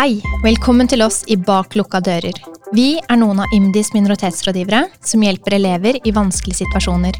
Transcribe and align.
Hei, 0.00 0.14
velkommen 0.40 0.88
til 0.88 1.02
oss 1.04 1.18
i 1.28 1.34
Bak 1.36 1.74
lukka 1.76 1.98
dører. 2.00 2.38
Vi 2.72 2.94
er 2.96 3.18
noen 3.20 3.42
av 3.44 3.50
IMDis 3.52 3.90
minoritetsrådgivere 3.92 4.86
som 5.04 5.20
hjelper 5.20 5.58
elever 5.58 5.98
i 6.08 6.12
vanskelige 6.16 6.62
situasjoner. 6.62 7.18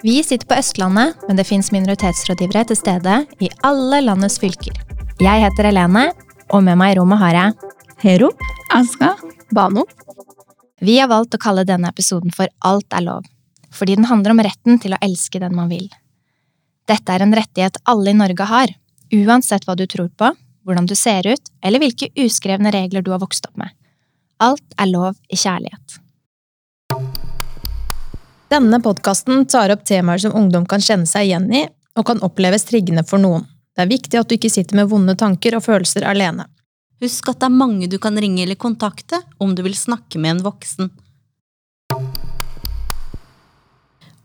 Vi 0.00 0.14
sitter 0.24 0.48
på 0.48 0.56
Østlandet, 0.56 1.26
men 1.28 1.36
det 1.36 1.44
fins 1.44 1.68
minoritetsrådgivere 1.74 2.62
til 2.70 2.78
stede 2.80 3.18
i 3.44 3.50
alle 3.68 3.98
landets 4.06 4.38
fylker. 4.40 4.78
Jeg 5.20 5.42
heter 5.42 5.68
Helene, 5.68 6.06
og 6.56 6.64
med 6.64 6.80
meg 6.80 6.94
i 6.94 6.96
rommet 7.02 7.20
har 7.20 7.36
jeg 7.36 7.76
Hero. 8.06 8.32
Aska. 8.72 9.12
Bano. 9.52 9.84
Vi 10.80 10.96
har 10.96 11.12
valgt 11.12 11.36
å 11.36 11.42
kalle 11.44 11.66
denne 11.68 11.92
episoden 11.92 12.32
for 12.32 12.48
Alt 12.64 12.96
er 12.96 13.04
lov, 13.10 13.28
fordi 13.68 13.98
den 14.00 14.08
handler 14.08 14.32
om 14.32 14.40
retten 14.48 14.80
til 14.80 14.96
å 14.96 15.02
elske 15.04 15.44
den 15.44 15.52
man 15.58 15.68
vil. 15.68 15.92
Dette 16.88 17.12
er 17.12 17.28
en 17.28 17.36
rettighet 17.36 17.76
alle 17.84 18.16
i 18.16 18.18
Norge 18.24 18.48
har, 18.48 18.72
uansett 19.12 19.68
hva 19.68 19.76
du 19.76 19.84
tror 19.84 20.08
på, 20.16 20.32
hvordan 20.66 20.86
du 20.86 20.96
ser 20.98 21.26
ut, 21.26 21.52
eller 21.62 21.82
hvilke 21.82 22.10
uskrevne 22.18 22.72
regler 22.74 23.04
du 23.06 23.12
har 23.14 23.22
vokst 23.22 23.46
opp 23.46 23.56
med. 23.60 23.70
Alt 24.42 24.74
er 24.76 24.90
lov 24.90 25.14
i 25.30 25.38
kjærlighet. 25.38 26.00
Denne 28.50 28.78
podkasten 28.82 29.46
tar 29.50 29.72
opp 29.74 29.86
temaer 29.86 30.20
som 30.22 30.34
ungdom 30.36 30.66
kan 30.70 30.82
kjenne 30.82 31.06
seg 31.08 31.30
igjen 31.30 31.48
i, 31.54 31.64
og 31.96 32.06
kan 32.10 32.20
oppleves 32.26 32.66
triggende 32.68 33.06
for 33.06 33.22
noen. 33.22 33.46
Det 33.76 33.84
er 33.84 33.90
viktig 33.90 34.18
at 34.20 34.28
du 34.28 34.36
ikke 34.36 34.52
sitter 34.52 34.78
med 34.78 34.90
vonde 34.90 35.16
tanker 35.18 35.56
og 35.56 35.64
følelser 35.64 36.06
alene. 36.08 36.46
Husk 37.02 37.28
at 37.28 37.40
det 37.42 37.48
er 37.48 37.56
mange 37.56 37.88
du 37.92 37.98
kan 38.00 38.16
ringe 38.16 38.42
eller 38.42 38.56
kontakte 38.56 39.20
om 39.42 39.54
du 39.54 39.62
vil 39.66 39.76
snakke 39.76 40.20
med 40.20 40.36
en 40.36 40.44
voksen. 40.46 40.88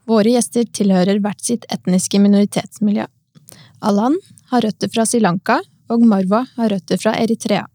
Våre 0.08 0.34
gjester 0.34 0.68
tilhører 0.68 1.20
hvert 1.24 1.44
sitt 1.44 1.68
etniske 1.72 2.20
minoritetsmiljø. 2.20 3.06
Alan 3.82 4.16
har 4.52 4.64
røtter 4.66 4.92
fra 4.94 5.06
Sri 5.08 5.22
Lanka, 5.24 5.60
og 5.92 6.04
Marwa 6.08 6.46
har 6.58 6.72
røtter 6.74 7.00
fra 7.02 7.14
Eritrea. 7.20 7.66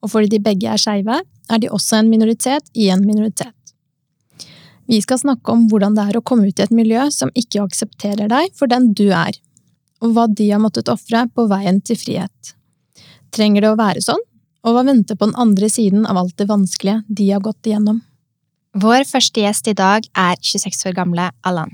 Og 0.00 0.12
fordi 0.14 0.32
de 0.34 0.42
begge 0.42 0.68
er 0.70 0.80
skeive, 0.80 1.20
er 1.20 1.60
de 1.60 1.70
også 1.70 2.00
en 2.00 2.10
minoritet 2.10 2.70
i 2.74 2.88
en 2.92 3.04
minoritet. 3.04 3.54
Vi 4.90 4.98
skal 5.04 5.20
snakke 5.20 5.52
om 5.52 5.68
hvordan 5.70 5.94
det 5.94 6.08
er 6.08 6.18
å 6.18 6.24
komme 6.26 6.48
ut 6.48 6.58
i 6.58 6.64
et 6.64 6.74
miljø 6.74 7.04
som 7.14 7.30
ikke 7.38 7.62
aksepterer 7.62 8.30
deg 8.32 8.56
for 8.58 8.70
den 8.70 8.90
du 8.98 9.06
er, 9.14 9.36
og 10.02 10.16
hva 10.16 10.26
de 10.26 10.48
har 10.50 10.62
måttet 10.62 10.90
ofre 10.90 11.26
på 11.30 11.46
veien 11.50 11.78
til 11.84 11.98
frihet. 12.00 12.54
Trenger 13.30 13.62
det 13.62 13.70
å 13.70 13.78
være 13.78 14.02
sånn? 14.02 14.24
Og 14.66 14.74
hva 14.76 14.82
venter 14.84 15.16
på 15.16 15.28
den 15.28 15.38
andre 15.40 15.70
siden 15.72 16.02
av 16.08 16.18
alt 16.20 16.34
det 16.40 16.48
vanskelige 16.50 17.04
de 17.06 17.28
har 17.30 17.44
gått 17.44 17.68
igjennom? 17.68 18.02
Vår 18.80 19.06
første 19.08 19.42
gjest 19.42 19.70
i 19.70 19.76
dag 19.78 20.04
er 20.18 20.36
26 20.42 20.84
år 20.90 20.98
gamle 20.98 21.30
Alan. 21.46 21.72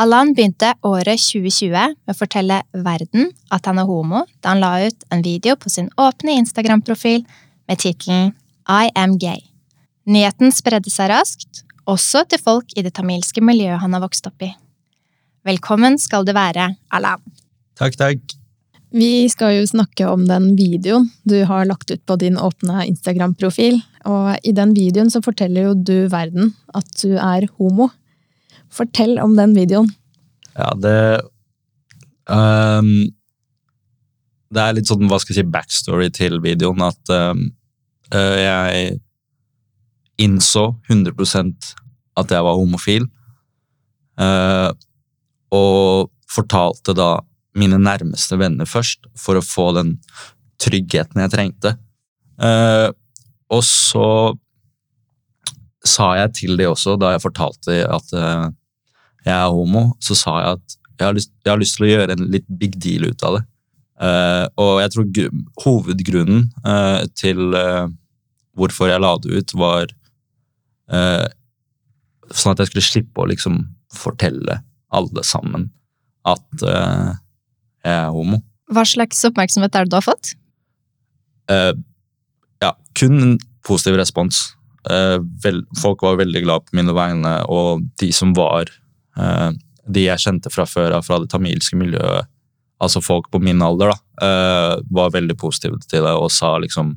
Alan 0.00 0.32
begynte 0.32 0.72
året 0.88 1.20
2020 1.20 1.72
med 1.72 2.12
å 2.12 2.16
fortelle 2.16 2.62
verden 2.72 3.28
at 3.52 3.68
han 3.68 3.80
er 3.80 3.88
homo 3.88 4.24
da 4.40 4.54
han 4.54 4.62
la 4.62 4.72
ut 4.86 5.04
en 5.12 5.24
video 5.24 5.56
på 5.60 5.72
sin 5.72 5.90
åpne 6.00 6.38
Instagram-profil 6.40 7.26
med 7.68 7.82
tittelen 7.82 8.32
I 8.64 8.88
am 8.96 9.18
gay. 9.20 9.42
Nyheten 10.08 10.54
spredde 10.54 10.90
seg 10.90 11.12
raskt, 11.12 11.62
også 11.84 12.24
til 12.30 12.40
folk 12.40 12.72
i 12.76 12.84
det 12.86 12.94
tamilske 12.96 13.44
miljøet 13.44 13.82
han 13.82 13.92
har 13.92 14.02
vokst 14.02 14.26
opp 14.30 14.42
i. 14.42 14.52
Velkommen 15.44 15.98
skal 16.00 16.24
du 16.24 16.32
være, 16.34 16.72
Alan. 16.94 17.20
Takk, 17.78 17.98
takk. 17.98 18.38
Vi 18.92 19.28
skal 19.32 19.56
jo 19.56 19.68
snakke 19.68 20.08
om 20.08 20.26
den 20.28 20.52
videoen 20.56 21.08
du 21.28 21.38
har 21.48 21.64
lagt 21.68 21.90
ut 21.90 22.02
på 22.06 22.16
din 22.20 22.36
åpne 22.36 22.84
Instagram-profil. 22.90 23.80
Og 24.08 24.36
i 24.44 24.52
den 24.56 24.74
videoen 24.76 25.10
så 25.12 25.22
forteller 25.24 25.70
jo 25.70 25.74
du 25.74 25.96
verden 26.12 26.52
at 26.76 26.88
du 27.00 27.16
er 27.16 27.48
homo. 27.56 27.88
Fortell 28.72 29.18
om 29.22 29.36
den 29.36 29.54
videoen. 29.56 29.90
Ja, 30.56 30.72
det 30.76 30.96
um, 32.28 33.10
Det 34.52 34.60
er 34.60 34.76
litt 34.76 34.88
sånn, 34.90 35.08
hva 35.08 35.18
skal 35.20 35.34
jeg 35.34 35.44
si, 35.44 35.52
backstory 35.52 36.10
til 36.12 36.40
videoen. 36.44 36.82
At 36.84 37.12
um, 37.12 37.46
jeg 38.12 38.98
innså 40.20 40.66
100% 40.90 41.72
at 42.20 42.32
jeg 42.34 42.44
var 42.44 42.58
homofil. 42.60 43.06
Uh, 44.20 44.68
og 45.52 46.10
fortalte 46.32 46.94
da 46.96 47.14
mine 47.58 47.78
nærmeste 47.80 48.38
venner 48.40 48.68
først, 48.68 49.08
for 49.18 49.36
å 49.36 49.44
få 49.44 49.70
den 49.76 49.96
tryggheten 50.62 51.20
jeg 51.24 51.32
trengte. 51.32 51.74
Uh, 52.40 52.92
og 53.52 53.64
så 53.66 54.08
sa 55.84 56.12
jeg 56.20 56.34
til 56.38 56.60
de 56.60 56.68
også, 56.70 56.96
da 57.00 57.14
jeg 57.14 57.24
fortalte 57.24 57.80
at 57.84 58.12
uh, 58.16 58.48
jeg 59.24 59.34
er 59.34 59.54
homo, 59.54 59.92
så 60.02 60.16
sa 60.18 60.36
jeg 60.40 60.58
at 60.58 60.76
jeg 60.98 61.06
har, 61.06 61.16
lyst, 61.16 61.32
jeg 61.42 61.50
har 61.50 61.60
lyst 61.60 61.76
til 61.78 61.86
å 61.86 61.90
gjøre 61.90 62.14
en 62.14 62.28
litt 62.30 62.46
big 62.60 62.76
deal 62.82 63.08
ut 63.08 63.24
av 63.26 63.38
det. 63.38 63.42
Uh, 64.02 64.44
og 64.58 64.72
jeg 64.82 64.92
tror 64.94 65.06
hovedgrunnen 65.62 66.48
til 67.18 67.42
hvorfor 68.58 68.90
jeg 68.90 69.02
la 69.02 69.12
det 69.22 69.38
ut, 69.38 69.54
var 69.56 69.92
sånn 70.90 72.52
at 72.52 72.62
jeg 72.62 72.70
skulle 72.70 72.84
slippe 72.84 73.22
å 73.22 73.28
liksom 73.30 73.62
fortelle 73.94 74.58
alle 74.92 75.24
sammen 75.24 75.70
at 76.28 76.64
jeg 76.64 77.94
er 77.94 78.10
homo. 78.14 78.42
Hva 78.72 78.84
slags 78.88 79.22
oppmerksomhet 79.28 79.74
er 79.76 79.86
det 79.86 79.92
du 79.92 79.98
har 79.98 80.06
fått? 80.06 80.34
Uh, 81.50 81.74
ja, 82.62 82.72
kun 82.98 83.18
en 83.20 83.34
positiv 83.66 83.98
respons. 84.00 84.52
Uh, 84.88 85.18
vel, 85.44 85.62
folk 85.78 86.02
var 86.02 86.20
veldig 86.20 86.44
glad 86.44 86.66
på 86.66 86.78
mine 86.78 86.94
vegne, 86.96 87.34
og 87.50 87.84
de 88.00 88.10
som 88.14 88.32
var 88.38 88.70
uh, 88.70 88.81
De 89.16 90.04
jeg 90.06 90.22
kjente 90.22 90.50
fra 90.52 90.64
før 90.68 90.96
av, 90.98 91.04
fra 91.06 91.18
det 91.22 91.28
tamilske 91.32 91.76
miljøet, 91.76 92.30
altså 92.82 93.02
folk 93.04 93.28
på 93.30 93.40
min 93.42 93.62
alder, 93.62 93.92
da, 93.92 93.98
var 94.90 95.12
veldig 95.14 95.36
positive 95.38 95.78
til 95.84 96.06
det 96.06 96.14
og 96.18 96.30
sa 96.34 96.56
liksom 96.62 96.96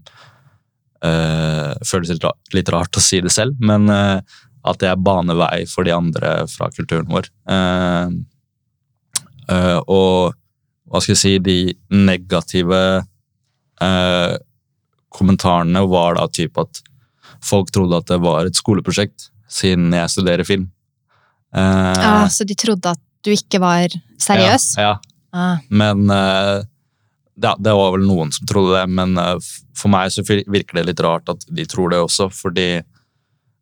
Føles 1.86 2.10
litt, 2.56 2.70
rart 2.74 2.98
å 2.98 3.04
si 3.04 3.20
det 3.22 3.30
selv, 3.34 3.60
men 3.62 3.86
at 3.92 4.86
jeg 4.88 5.02
baner 5.06 5.38
vei 5.38 5.66
for 5.70 5.86
de 5.86 5.94
andre 5.94 6.32
fra 6.50 6.72
kulturen 6.74 7.12
vår. 7.12 7.28
og 9.86 10.34
hva 10.86 11.02
skal 11.02 11.16
jeg 11.16 11.22
si, 11.22 11.34
de 11.42 11.58
negative 12.06 12.82
eh, 13.82 14.36
kommentarene 15.16 15.82
var 15.90 16.20
da 16.20 16.28
typ 16.30 16.60
at 16.62 16.82
folk 17.44 17.72
trodde 17.74 18.00
at 18.00 18.12
det 18.12 18.22
var 18.24 18.46
et 18.46 18.58
skoleprosjekt, 18.58 19.30
siden 19.50 19.94
jeg 19.96 20.14
studerer 20.14 20.48
film. 20.48 20.70
Eh, 21.56 22.06
ah, 22.06 22.28
så 22.30 22.48
de 22.48 22.56
trodde 22.60 22.92
at 22.92 23.02
du 23.26 23.32
ikke 23.34 23.62
var 23.64 23.94
seriøs? 24.22 24.76
Ja. 24.78 24.96
ja. 24.96 24.96
Ah. 25.36 25.62
Men 25.70 26.08
uh, 26.12 26.64
det, 27.36 27.56
det 27.64 27.76
var 27.76 27.96
vel 27.96 28.06
noen 28.08 28.32
som 28.36 28.48
trodde 28.48 28.78
det, 28.78 28.86
men 28.96 29.18
uh, 29.20 29.36
for 29.76 29.92
meg 29.92 30.12
så 30.14 30.24
virker 30.26 30.80
det 30.80 30.86
litt 30.90 31.04
rart 31.04 31.32
at 31.32 31.44
de 31.52 31.66
tror 31.68 31.92
det 31.92 32.00
også, 32.04 32.30
fordi 32.34 32.70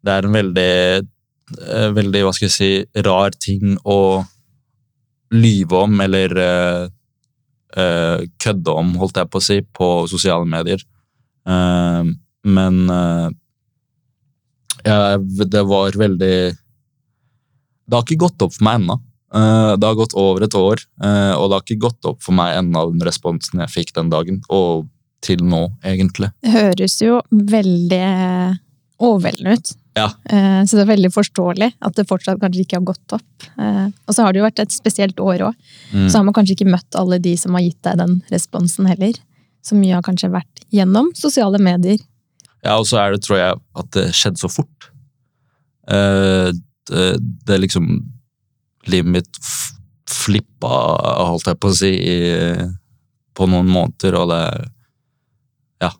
det 0.03 0.11
er 0.11 0.27
en 0.27 0.35
veldig, 0.35 0.73
eh, 1.63 1.89
veldig 1.95 2.23
hva 2.25 2.33
skal 2.35 2.49
jeg 2.49 2.55
si, 2.57 2.71
rar 3.05 3.35
ting 3.39 3.77
å 3.87 4.23
lyve 5.33 5.79
om, 5.87 6.01
eller 6.03 6.35
eh, 6.43 6.81
uh, 7.79 8.25
kødde 8.43 8.73
om, 8.83 8.91
holdt 9.01 9.17
jeg 9.17 9.31
på 9.31 9.39
å 9.39 9.45
si, 9.47 9.61
på 9.65 9.87
sosiale 10.11 10.45
medier. 10.45 10.83
Uh, 11.47 12.05
men 12.45 12.83
uh, 12.91 13.31
ja, 14.83 15.15
det 15.17 15.63
var 15.71 15.97
veldig 15.97 16.35
Det 17.85 17.97
har 17.97 18.05
ikke 18.05 18.23
gått 18.25 18.45
opp 18.45 18.53
for 18.55 18.65
meg 18.67 18.81
ennå. 18.81 18.99
det 19.33 19.87
har 19.87 19.95
gått 19.97 20.13
over 20.13 20.43
et 20.45 20.55
år, 20.55 20.81
og 21.01 21.45
det 21.49 21.55
har 21.55 21.63
ikke 21.63 21.81
gått 21.81 22.05
opp 22.05 22.19
for 22.21 22.37
meg 22.37 22.59
ennå 22.59 22.83
den 22.91 23.01
responsen 23.03 23.63
jeg 23.63 23.73
fikk 23.73 23.95
den 23.97 24.11
dagen. 24.13 24.43
Og 24.53 24.85
til 25.23 25.43
nå, 25.47 25.63
egentlig. 25.87 26.29
Det 26.43 26.51
høres 26.53 26.97
jo 27.01 27.21
veldig 27.31 28.03
overveldende 29.03 29.57
ut. 29.57 29.73
Ja. 29.93 30.07
Eh, 30.25 30.61
så 30.65 30.77
det 30.77 30.85
er 30.85 30.89
veldig 30.89 31.11
forståelig 31.13 31.69
at 31.85 31.97
det 31.97 32.07
fortsatt 32.09 32.41
kanskje 32.41 32.63
ikke 32.65 32.79
har 32.79 32.87
gått 32.87 33.15
opp. 33.15 33.47
Eh, 33.61 33.85
og 34.07 34.15
så 34.15 34.25
har 34.25 34.33
det 34.33 34.41
jo 34.41 34.47
vært 34.47 34.63
et 34.63 34.73
spesielt 34.73 35.21
år 35.21 35.45
òg. 35.49 35.59
Mm. 35.91 36.07
Så 36.07 36.17
har 36.17 36.25
man 36.27 36.35
kanskje 36.35 36.57
ikke 36.57 36.71
møtt 36.73 36.97
alle 36.99 37.21
de 37.23 37.35
som 37.39 37.55
har 37.57 37.65
gitt 37.65 37.81
deg 37.85 37.99
den 38.01 38.17
responsen 38.33 38.89
heller. 38.89 39.19
Så 39.63 39.77
mye 39.79 39.95
har 39.95 40.05
kanskje 40.05 40.31
vært 40.33 40.65
gjennom 40.73 41.13
sosiale 41.17 41.61
medier. 41.61 42.01
Ja, 42.63 42.77
og 42.79 42.87
så 42.89 42.99
er 43.03 43.13
det, 43.13 43.23
tror 43.25 43.39
jeg, 43.39 43.59
at 43.79 43.91
det 43.95 44.09
skjedde 44.15 44.41
så 44.41 44.49
fort. 44.51 44.89
Eh, 46.91 47.15
det, 47.19 47.61
liksom 47.63 47.95
Livet 48.83 49.11
mitt 49.11 49.37
flippa, 50.11 50.69
holdt 51.29 51.47
jeg 51.47 51.59
på 51.63 51.69
å 51.71 51.75
si, 51.77 51.91
på 53.31 53.45
noen 53.47 53.69
måneder, 53.71 54.17
og 54.19 54.33
det 54.33 54.43
Ja. 55.79 55.91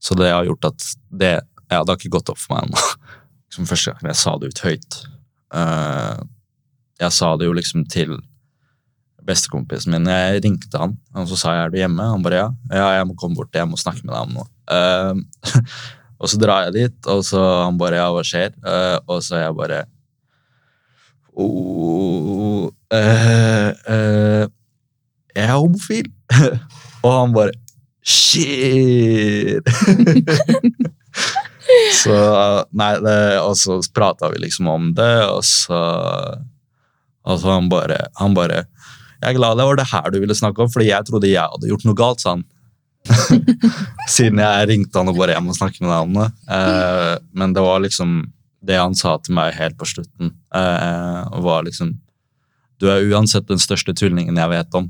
Så 0.00 0.16
det 0.16 0.30
har 0.32 0.48
gjort 0.48 0.64
at 0.64 0.86
det 1.12 1.34
ja, 1.70 1.84
det 1.84 1.92
har 1.92 1.98
ikke 2.00 2.16
gått 2.16 2.32
opp 2.32 2.40
for 2.40 2.56
meg 2.56 2.66
ennå. 2.66 2.82
Liksom 3.50 3.68
første 3.68 3.92
gang 3.92 4.10
jeg 4.10 4.18
sa 4.18 4.34
det 4.38 4.50
ut 4.50 4.64
høyt. 4.64 4.98
Uh, 5.54 6.18
jeg 7.02 7.14
sa 7.16 7.30
det 7.38 7.48
jo 7.48 7.54
liksom 7.56 7.86
til 7.90 8.12
bestekompisen 9.26 9.94
min. 9.94 10.06
Jeg 10.10 10.42
ringte 10.44 10.78
han, 10.78 10.96
og 11.16 11.26
så 11.30 11.38
sa 11.38 11.54
jeg 11.56 11.64
er 11.66 11.72
du 11.72 11.78
hjemme. 11.80 12.08
Han 12.12 12.22
bare 12.22 12.42
ja. 12.42 12.50
ja, 12.70 12.88
jeg 12.98 13.08
må 13.08 13.16
komme 13.18 13.38
bort, 13.38 13.54
jeg 13.54 13.68
må 13.70 13.78
snakke 13.80 14.04
med 14.04 14.14
deg 14.14 14.28
om 14.28 14.36
noe. 14.38 15.64
Uh, 16.20 16.22
og 16.22 16.28
så 16.28 16.40
drar 16.40 16.68
jeg 16.68 16.76
dit, 16.76 17.08
og 17.08 17.24
så 17.24 17.40
han 17.64 17.78
bare 17.80 17.96
ja, 17.96 18.10
hva 18.12 18.22
skjer? 18.26 18.52
Uh, 18.60 18.98
og 19.08 19.22
så 19.24 19.38
er 19.38 19.46
jeg 19.46 19.56
bare 19.56 19.78
oh, 21.32 22.68
Jeg 25.34 25.46
er 25.46 25.56
homofil. 25.56 26.10
og 27.04 27.12
han 27.14 27.36
bare 27.36 27.56
Shit! 28.00 29.64
så 32.00 32.16
Nei, 32.76 32.94
det, 33.04 33.18
og 33.40 33.56
så 33.60 33.80
prata 33.94 34.30
vi 34.32 34.40
liksom 34.44 34.68
om 34.72 34.92
det, 34.96 35.16
og 35.28 35.44
så 35.46 35.80
Og 37.28 37.40
så 37.40 37.52
han 37.52 37.68
bare, 37.72 37.98
han 38.20 38.36
bare 38.36 38.64
Jeg 39.20 39.34
er 39.34 39.36
glad 39.36 39.60
det 39.60 39.68
var 39.68 39.80
det 39.80 39.90
her 39.92 40.12
du 40.12 40.20
ville 40.22 40.36
snakke 40.36 40.64
om, 40.64 40.72
fordi 40.72 40.90
jeg 40.90 41.08
trodde 41.08 41.32
jeg 41.32 41.44
hadde 41.44 41.68
gjort 41.68 41.86
noe 41.88 41.98
galt, 41.98 42.24
sa 42.24 42.36
han. 42.36 42.46
Siden 44.14 44.40
jeg 44.42 44.68
ringte 44.70 45.00
han 45.00 45.10
og 45.10 45.18
bare 45.18 45.34
jeg 45.36 45.44
må 45.44 45.54
snakke 45.56 45.82
med 45.82 45.90
deg 45.90 46.04
om 46.04 46.18
det. 46.18 46.28
Eh, 46.56 47.14
men 47.40 47.56
det 47.56 47.64
var 47.64 47.82
liksom 47.84 48.20
det 48.60 48.76
han 48.76 48.96
sa 48.98 49.14
til 49.18 49.36
meg 49.38 49.56
helt 49.56 49.78
på 49.80 49.88
slutten, 49.88 50.34
eh, 50.54 51.40
var 51.40 51.64
liksom 51.64 51.94
Du 52.80 52.88
er 52.88 53.04
uansett 53.12 53.48
den 53.48 53.60
største 53.60 53.92
tullingen 53.96 54.38
jeg 54.40 54.52
vet 54.52 54.76
om. 54.76 54.86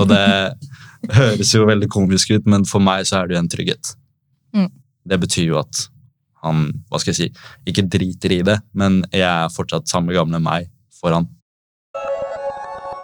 Og 0.00 0.06
det 0.08 0.24
høres 1.18 1.52
jo 1.52 1.66
veldig 1.68 1.88
komisk 1.92 2.32
ut, 2.32 2.46
men 2.48 2.64
for 2.68 2.80
meg 2.80 3.04
så 3.08 3.20
er 3.20 3.28
det 3.28 3.36
jo 3.36 3.40
en 3.42 3.50
trygghet. 3.52 3.90
Mm. 4.56 4.70
Det 5.04 5.18
betyr 5.20 5.50
jo 5.50 5.58
at 5.60 5.82
han 6.40 6.70
hva 6.88 7.00
skal 7.00 7.12
jeg 7.12 7.18
si, 7.18 7.28
ikke 7.68 7.84
driter 7.92 8.32
i 8.32 8.40
det, 8.46 8.56
men 8.72 9.02
jeg 9.12 9.26
er 9.28 9.52
fortsatt 9.52 9.90
samme 9.90 10.16
gamle 10.16 10.40
meg 10.40 10.70
for 10.96 11.12
han. 11.12 11.28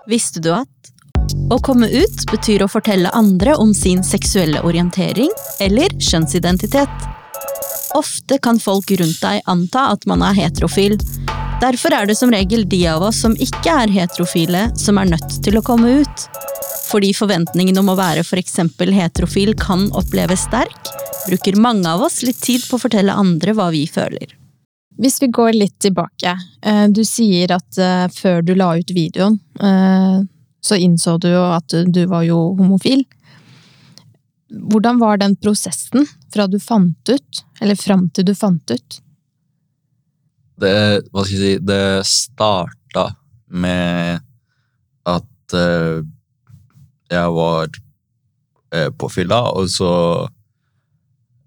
Visste 0.08 0.40
du 0.40 0.52
at 0.54 0.95
å 1.50 1.58
komme 1.62 1.86
ut 1.92 2.24
betyr 2.30 2.64
å 2.64 2.70
fortelle 2.70 3.10
andre 3.14 3.54
om 3.60 3.72
sin 3.74 4.02
seksuelle 4.04 4.62
orientering 4.66 5.30
eller 5.62 5.92
kjønnsidentitet? 6.02 7.06
Ofte 7.96 8.38
kan 8.42 8.58
folk 8.60 8.90
rundt 8.98 9.20
deg 9.22 9.46
anta 9.48 9.86
at 9.94 10.06
man 10.10 10.24
er 10.26 10.36
heterofil. 10.36 10.98
Derfor 11.62 11.94
er 11.96 12.08
det 12.10 12.18
som 12.18 12.32
regel 12.34 12.66
de 12.68 12.82
av 12.90 13.06
oss 13.06 13.22
som 13.22 13.36
ikke 13.40 13.72
er 13.84 13.94
heterofile, 13.94 14.66
som 14.76 14.98
er 15.00 15.12
nødt 15.14 15.38
til 15.44 15.56
å 15.56 15.64
komme 15.64 16.02
ut. 16.02 16.26
Fordi 16.90 17.12
forventningen 17.16 17.78
om 17.80 17.88
å 17.94 17.98
være 17.98 18.26
f.eks. 18.26 18.58
heterofil 18.78 19.54
kan 19.58 19.88
oppleves 19.96 20.44
sterk, 20.46 20.92
bruker 21.26 21.56
mange 21.58 21.88
av 21.88 22.04
oss 22.06 22.20
litt 22.26 22.42
tid 22.42 22.66
på 22.66 22.76
å 22.76 22.84
fortelle 22.84 23.14
andre 23.14 23.54
hva 23.56 23.70
vi 23.74 23.86
føler. 23.90 24.36
Hvis 24.96 25.18
vi 25.20 25.28
går 25.28 25.56
litt 25.56 25.78
tilbake. 25.80 26.36
eh, 26.62 26.86
Du 26.88 27.04
sier 27.04 27.52
at 27.52 27.78
eh, 27.78 28.06
før 28.12 28.42
du 28.42 28.54
la 28.54 28.76
ut 28.78 28.90
videoen, 28.90 29.38
eh, 29.60 30.24
så 30.66 30.78
innså 30.82 31.16
du 31.22 31.30
jo 31.30 31.44
at 31.54 31.74
du 31.86 32.02
var 32.10 32.26
jo 32.26 32.38
homofil. 32.58 33.04
Hvordan 34.50 35.00
var 35.02 35.18
den 35.18 35.34
prosessen 35.38 36.06
fra 36.32 36.46
du 36.50 36.58
fant 36.62 37.10
ut, 37.10 37.42
eller 37.60 37.78
fram 37.78 38.08
til 38.14 38.28
du 38.28 38.34
fant 38.38 38.70
ut? 38.70 39.00
Det, 40.56 40.76
hva 41.12 41.24
skal 41.24 41.34
jeg 41.34 41.58
si, 41.58 41.64
det 41.68 42.06
starta 42.08 43.10
med 43.52 44.22
at 45.06 45.56
uh, 45.56 46.00
jeg 47.12 47.34
var 47.36 47.68
uh, 48.74 48.90
på 48.96 49.10
fylla, 49.12 49.42
og 49.52 49.68
så 49.70 49.92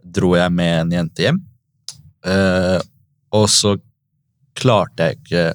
dro 0.04 0.36
jeg 0.38 0.54
med 0.54 0.76
en 0.84 0.96
jente 1.00 1.26
hjem. 1.26 1.42
Uh, 2.26 2.78
og 3.36 3.48
så 3.52 3.76
klarte 4.60 5.10
jeg 5.10 5.22
ikke 5.22 5.46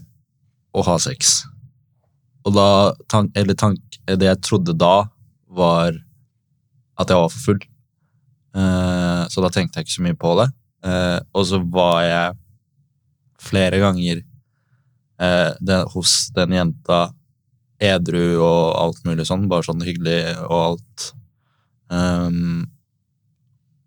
å 0.74 0.84
ha 0.88 0.98
sex. 1.02 1.42
Og 2.44 2.52
da 2.56 2.68
tank, 3.08 3.32
Eller 3.36 3.56
tank, 3.56 3.80
det 4.04 4.28
jeg 4.28 4.42
trodde 4.44 4.76
da, 4.76 5.06
var 5.48 5.94
at 7.00 7.10
jeg 7.10 7.18
var 7.18 7.32
for 7.32 7.46
full. 7.48 7.62
Uh, 8.54 9.24
så 9.32 9.42
da 9.42 9.50
tenkte 9.50 9.80
jeg 9.80 9.86
ikke 9.86 9.96
så 9.96 10.04
mye 10.04 10.18
på 10.18 10.34
det. 10.38 10.48
Uh, 10.84 11.18
og 11.34 11.46
så 11.48 11.58
var 11.58 12.02
jeg 12.04 12.36
flere 13.44 13.80
ganger 13.82 14.20
uh, 15.20 15.52
den, 15.58 15.88
hos 15.94 16.14
den 16.36 16.54
jenta 16.54 17.00
edru 17.82 18.38
og 18.38 18.60
alt 18.78 19.00
mulig 19.08 19.26
sånn, 19.28 19.48
bare 19.50 19.66
sånn 19.66 19.82
hyggelig 19.84 20.20
og 20.44 20.58
alt. 20.60 21.08
Um, 21.90 22.68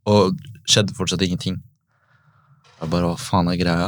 og 0.08 0.38
skjedde 0.68 0.96
fortsatt 0.98 1.24
ingenting. 1.26 1.62
Jeg 2.78 2.92
bare, 2.92 3.10
hva 3.10 3.18
faen 3.20 3.50
er 3.52 3.60
greia? 3.60 3.88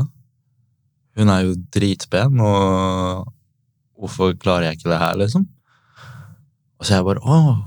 Hun 1.19 1.31
er 1.33 1.44
jo 1.45 1.57
dritpen, 1.74 2.39
og 2.39 3.27
hvorfor 3.99 4.35
klarer 4.39 4.69
jeg 4.69 4.79
ikke 4.79 4.91
det 4.93 5.01
her, 5.01 5.17
liksom? 5.19 5.47
Og 6.79 6.87
så 6.87 6.95
jeg 6.95 7.07
bare, 7.07 7.23
åh. 7.27 7.57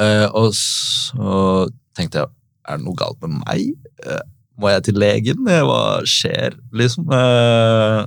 Eh, 0.00 0.28
og 0.32 0.54
så 0.56 1.68
tenkte 1.96 2.22
jeg, 2.22 2.32
er 2.68 2.78
det 2.78 2.86
noe 2.86 2.96
galt 2.98 3.20
med 3.20 3.42
meg? 3.42 3.74
Eh, 4.06 4.22
må 4.60 4.72
jeg 4.72 4.86
til 4.88 5.00
legen? 5.02 5.48
Eh, 5.50 5.64
Hva 5.66 5.82
skjer, 6.08 6.56
liksom? 6.72 7.10
Eh, 7.12 8.00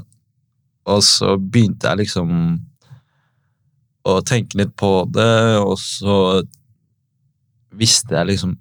og 0.86 1.02
så 1.06 1.36
begynte 1.42 1.90
jeg 1.90 2.06
liksom 2.06 2.32
å 4.06 4.20
tenke 4.26 4.60
litt 4.60 4.76
på 4.78 4.92
det, 5.10 5.58
og 5.58 5.78
så 5.82 6.18
visste 7.76 8.14
jeg 8.16 8.30
liksom 8.30 8.54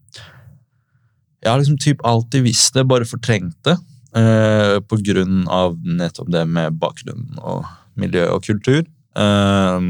Jeg 1.44 1.50
har 1.52 1.60
liksom 1.60 1.76
typ 1.76 2.00
alltid 2.08 2.46
visst 2.46 2.72
det, 2.72 2.86
bare 2.88 3.04
fortrengt 3.04 3.58
det. 3.68 3.74
Eh, 4.16 4.78
på 4.80 4.96
grunn 5.04 5.42
av 5.52 5.74
nettopp 5.84 6.30
det 6.32 6.46
med 6.48 6.78
bakgrunnen 6.80 7.36
og 7.42 7.66
miljø 8.00 8.26
og 8.34 8.44
kultur. 8.46 8.84
Eh, 9.16 9.80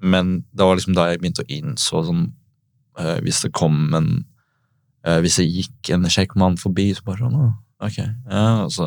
men 0.00 0.34
det 0.52 0.64
var 0.66 0.78
liksom 0.78 0.96
da 0.96 1.10
jeg 1.10 1.20
begynte 1.20 1.44
å 1.44 1.52
innså 1.52 2.00
sånn 2.06 2.22
eh, 2.96 3.18
Hvis 3.20 3.42
det 3.44 3.50
kom 3.52 3.90
en 3.92 4.06
eh, 5.04 5.18
Hvis 5.20 5.36
det 5.36 5.44
gikk 5.44 5.90
en 5.92 6.06
kjekk 6.08 6.32
mann 6.40 6.56
forbi, 6.56 6.86
så 6.96 7.04
bare 7.04 7.26
sånn 7.26 7.50
Ok, 7.84 7.98
ja, 8.00 8.46
altså 8.62 8.86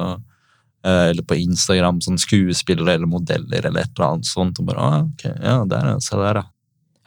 Eller 0.84 1.22
på 1.30 1.38
Instagram, 1.38 2.02
sånn 2.02 2.18
skuespillere 2.18 2.98
eller 2.98 3.08
modeller 3.12 3.70
eller 3.70 3.86
et 3.86 3.94
eller 3.94 4.08
annet 4.10 4.28
sånt. 4.28 4.58
Og 4.60 4.66
bare, 4.68 4.82
«Å, 4.84 4.98
ok, 5.14 5.24
ja, 5.30 5.54
der, 5.70 5.94
se 6.04 6.18
der, 6.20 6.42
ja. 6.42 6.44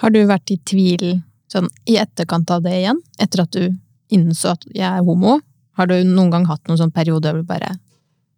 Har 0.01 0.15
du 0.15 0.23
vært 0.29 0.55
i 0.55 0.57
tvil 0.65 1.05
sånn, 1.53 1.69
i 1.85 1.99
etterkant 2.01 2.51
av 2.55 2.65
det 2.65 2.73
igjen? 2.79 3.03
Etter 3.21 3.43
at 3.45 3.53
du 3.53 3.77
innså 4.17 4.55
at 4.55 4.65
jeg 4.71 4.87
er 4.89 5.05
homo? 5.05 5.37
Har 5.77 5.91
du 5.91 5.99
noen 6.09 6.33
gang 6.33 6.49
hatt 6.49 6.65
noen 6.71 6.81
sånn 6.81 6.95
periode 6.95 7.35
hvor 7.35 7.45
du 7.45 7.51
bare 7.51 7.75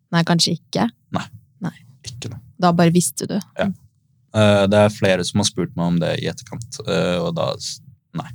Nei, 0.09 0.25
kanskje 0.25 0.57
ikke. 0.57 0.89
nei, 1.13 1.27
Ikke 2.09 2.31
noe. 2.33 2.41
Da 2.59 2.73
bare 2.73 2.91
visste 2.95 3.27
du. 3.31 3.39
Ja. 3.59 3.69
det 4.69 4.79
er 4.79 4.91
flere 4.93 5.25
som 5.25 5.41
har 5.41 5.47
spurt 5.49 5.75
meg 5.77 5.87
om 5.87 5.99
det 6.03 6.11
i 6.23 6.27
etterkant, 6.31 6.81
eh, 6.87 7.17
og 7.23 7.35
da 7.39 7.53
Nei. 8.19 8.29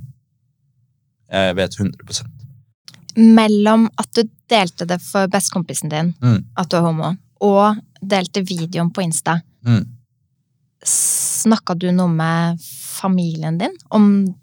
Jeg 1.30 1.56
vet 1.56 1.76
100% 1.78 2.44
mellom 3.16 3.86
at 4.00 4.10
du 4.16 4.24
delte 4.50 4.86
det 4.90 5.00
for 5.02 5.28
bestekompisen 5.30 5.90
din, 5.90 6.14
Mm. 6.20 6.44
at 6.56 6.68
du 6.68 6.76
er 6.76 6.82
homo, 6.82 7.16
og 7.40 7.76
delte 8.02 8.42
videoen 8.42 8.90
på 8.92 9.02
Insta, 9.04 9.40
Mm. 9.64 9.86
snakka 10.84 11.78
du 11.78 11.90
noe 11.92 12.08
med 12.08 12.58
familien 12.60 13.58
din 13.58 13.76
om 13.90 14.34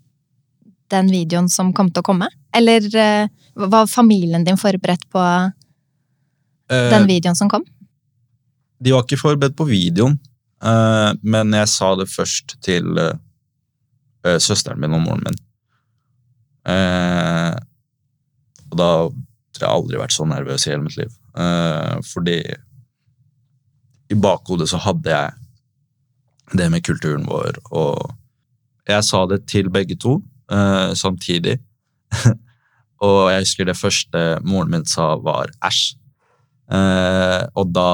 den 0.89 1.08
videoen 1.10 1.50
som 1.50 1.74
kom 1.74 1.89
til 1.89 2.01
å 2.01 2.05
komme? 2.05 2.27
Eller 2.53 2.79
eh, 2.96 3.27
var 3.55 3.86
familien 3.88 4.44
din 4.44 4.58
forberedt 4.58 5.10
på 5.10 5.53
Eh, 6.72 6.89
den 6.89 7.05
videoen 7.05 7.36
som 7.36 7.50
kom? 7.50 7.65
De 8.81 8.93
var 8.93 9.05
ikke 9.05 9.19
forberedt 9.21 9.57
på 9.57 9.67
videoen, 9.69 10.17
uh, 10.65 11.11
men 11.21 11.53
jeg 11.57 11.69
sa 11.69 11.93
det 12.00 12.09
først 12.09 12.57
til 12.65 12.97
eh, 13.01 14.38
søsteren 14.41 14.81
min 14.81 14.97
og 14.97 15.03
moren 15.03 15.25
min. 15.25 15.38
Uh, 16.65 17.53
og 18.71 18.77
da 18.79 18.89
tror 19.51 19.65
jeg 19.65 19.75
aldri 19.75 20.01
vært 20.01 20.15
så 20.15 20.25
nervøs 20.29 20.65
i 20.65 20.71
hele 20.71 20.85
mitt 20.85 20.97
liv. 20.97 21.11
Fordi 22.07 22.38
i 24.11 24.15
bakhodet 24.19 24.67
så 24.71 24.79
hadde 24.83 25.11
jeg 25.11 26.57
det 26.59 26.67
med 26.71 26.83
kulturen 26.83 27.23
vår, 27.27 27.59
og 27.71 28.11
jeg 28.88 29.03
sa 29.07 29.21
det 29.27 29.41
til 29.51 29.69
begge 29.71 29.95
to 30.00 30.17
samtidig. 30.97 31.57
og 33.07 33.19
jeg 33.31 33.43
husker 33.43 33.67
det 33.67 33.77
første 33.79 34.23
moren 34.47 34.71
min 34.71 34.88
sa, 34.88 35.13
var 35.19 35.51
æsj. 35.67 36.00
Eh, 36.72 37.42
og 37.60 37.72
da 37.75 37.90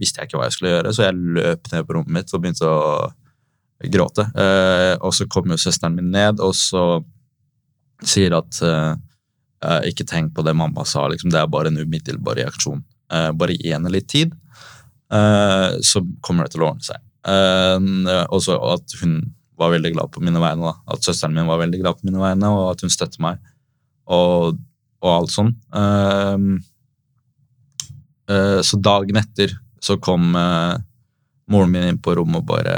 visste 0.00 0.20
jeg 0.20 0.28
ikke 0.28 0.40
hva 0.40 0.48
jeg 0.48 0.56
skulle 0.56 0.72
gjøre, 0.74 0.94
så 0.94 1.06
jeg 1.06 1.18
løp 1.38 1.70
ned 1.72 1.86
på 1.86 1.96
rommet 1.96 2.14
mitt 2.16 2.34
og 2.34 2.42
begynte 2.42 2.70
å 2.70 2.80
gråte. 3.92 4.26
Eh, 4.34 4.94
og 4.98 5.14
så 5.14 5.28
kom 5.30 5.52
jo 5.52 5.60
søsteren 5.60 5.94
min 5.98 6.10
ned, 6.14 6.42
og 6.42 6.54
så 6.58 6.86
sier 8.06 8.34
at 8.36 8.60
eh, 8.66 8.94
ikke 9.92 10.06
tenk 10.08 10.34
på 10.34 10.44
det 10.46 10.56
mamma 10.56 10.84
sa, 10.88 11.06
liksom, 11.12 11.30
det 11.32 11.40
er 11.40 11.52
bare 11.52 11.70
en 11.72 11.80
umiddelbar 11.80 12.38
reaksjon. 12.40 12.82
Bare 13.06 13.54
gi 13.54 13.70
henne 13.70 13.90
litt 13.94 14.08
tid, 14.10 14.32
så 15.06 16.00
kommer 16.26 16.44
det 16.44 16.56
til 16.56 16.64
å 16.64 16.72
ordne 16.72 16.82
seg. 16.82 16.98
Og 18.34 18.40
så 18.42 18.56
at 18.72 18.94
hun 18.98 19.20
var 19.56 19.70
veldig 19.70 19.92
glad 19.94 20.10
på 20.12 20.22
mine 20.26 20.42
vegne, 20.42 20.72
da. 20.72 20.92
at 20.92 21.06
søsteren 21.06 21.36
min 21.36 21.46
var 21.46 21.60
veldig 21.62 21.78
glad 21.84 22.00
på 22.00 22.08
mine 22.08 22.18
vegne, 22.18 22.50
og 22.50 22.72
at 22.72 22.82
hun 22.82 22.92
støtter 22.92 23.22
meg, 23.22 23.38
og, 24.10 24.58
og 25.04 25.12
alt 25.12 25.34
sånn. 25.34 25.54
Eh, 25.78 26.48
Så 28.28 28.78
dagen 28.82 29.16
etter 29.20 29.52
så 29.80 29.94
kom 30.02 30.34
eh, 30.34 30.74
moren 31.52 31.70
min 31.70 31.84
inn 31.86 31.98
på 32.02 32.14
rommet 32.18 32.40
og 32.42 32.48
bare 32.48 32.72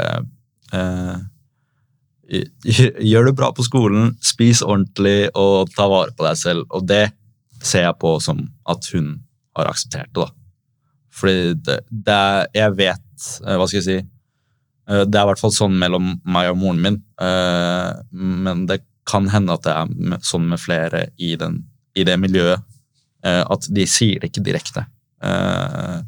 eh, 0.73 1.15
Gjør 2.29 3.25
det 3.25 3.33
bra 3.39 3.47
på 3.57 3.63
skolen, 3.65 4.11
spis 4.21 4.59
ordentlig 4.61 5.31
og 5.33 5.71
ta 5.73 5.87
vare 5.89 6.13
på 6.13 6.27
deg 6.27 6.37
selv. 6.37 6.67
Og 6.77 6.85
det 6.85 7.07
ser 7.65 7.87
jeg 7.87 7.97
på 8.01 8.11
som 8.21 8.43
at 8.69 8.85
hun 8.93 9.15
har 9.57 9.71
akseptert 9.71 10.11
det, 10.13 10.27
da. 10.27 10.29
Fordi 11.19 11.55
det, 11.65 11.79
det 11.89 12.13
er 12.15 12.45
Jeg 12.55 12.75
vet 12.77 13.25
eh, 13.47 13.55
Hva 13.57 13.65
skal 13.67 13.79
jeg 13.79 13.87
si? 13.87 13.97
Eh, 14.89 15.01
Det 15.09 15.17
er 15.17 15.25
i 15.25 15.29
hvert 15.31 15.41
fall 15.41 15.55
sånn 15.55 15.73
mellom 15.81 16.13
meg 16.29 16.51
og 16.53 16.59
moren 16.61 16.83
min, 16.85 16.99
eh, 17.19 17.89
men 18.13 18.67
det 18.69 18.83
kan 19.09 19.25
hende 19.33 19.55
at 19.57 19.65
det 19.65 19.73
er 19.73 20.21
sånn 20.21 20.45
med 20.51 20.61
flere 20.61 21.07
i, 21.17 21.33
den, 21.41 21.63
i 21.97 22.05
det 22.05 22.19
miljøet. 22.21 22.61
eh, 23.25 23.41
at 23.41 23.65
de 23.73 23.83
sier 23.89 24.21
det 24.21 24.29
ikke 24.29 24.45
direkte. 24.45 24.85
Eh, 25.23 25.99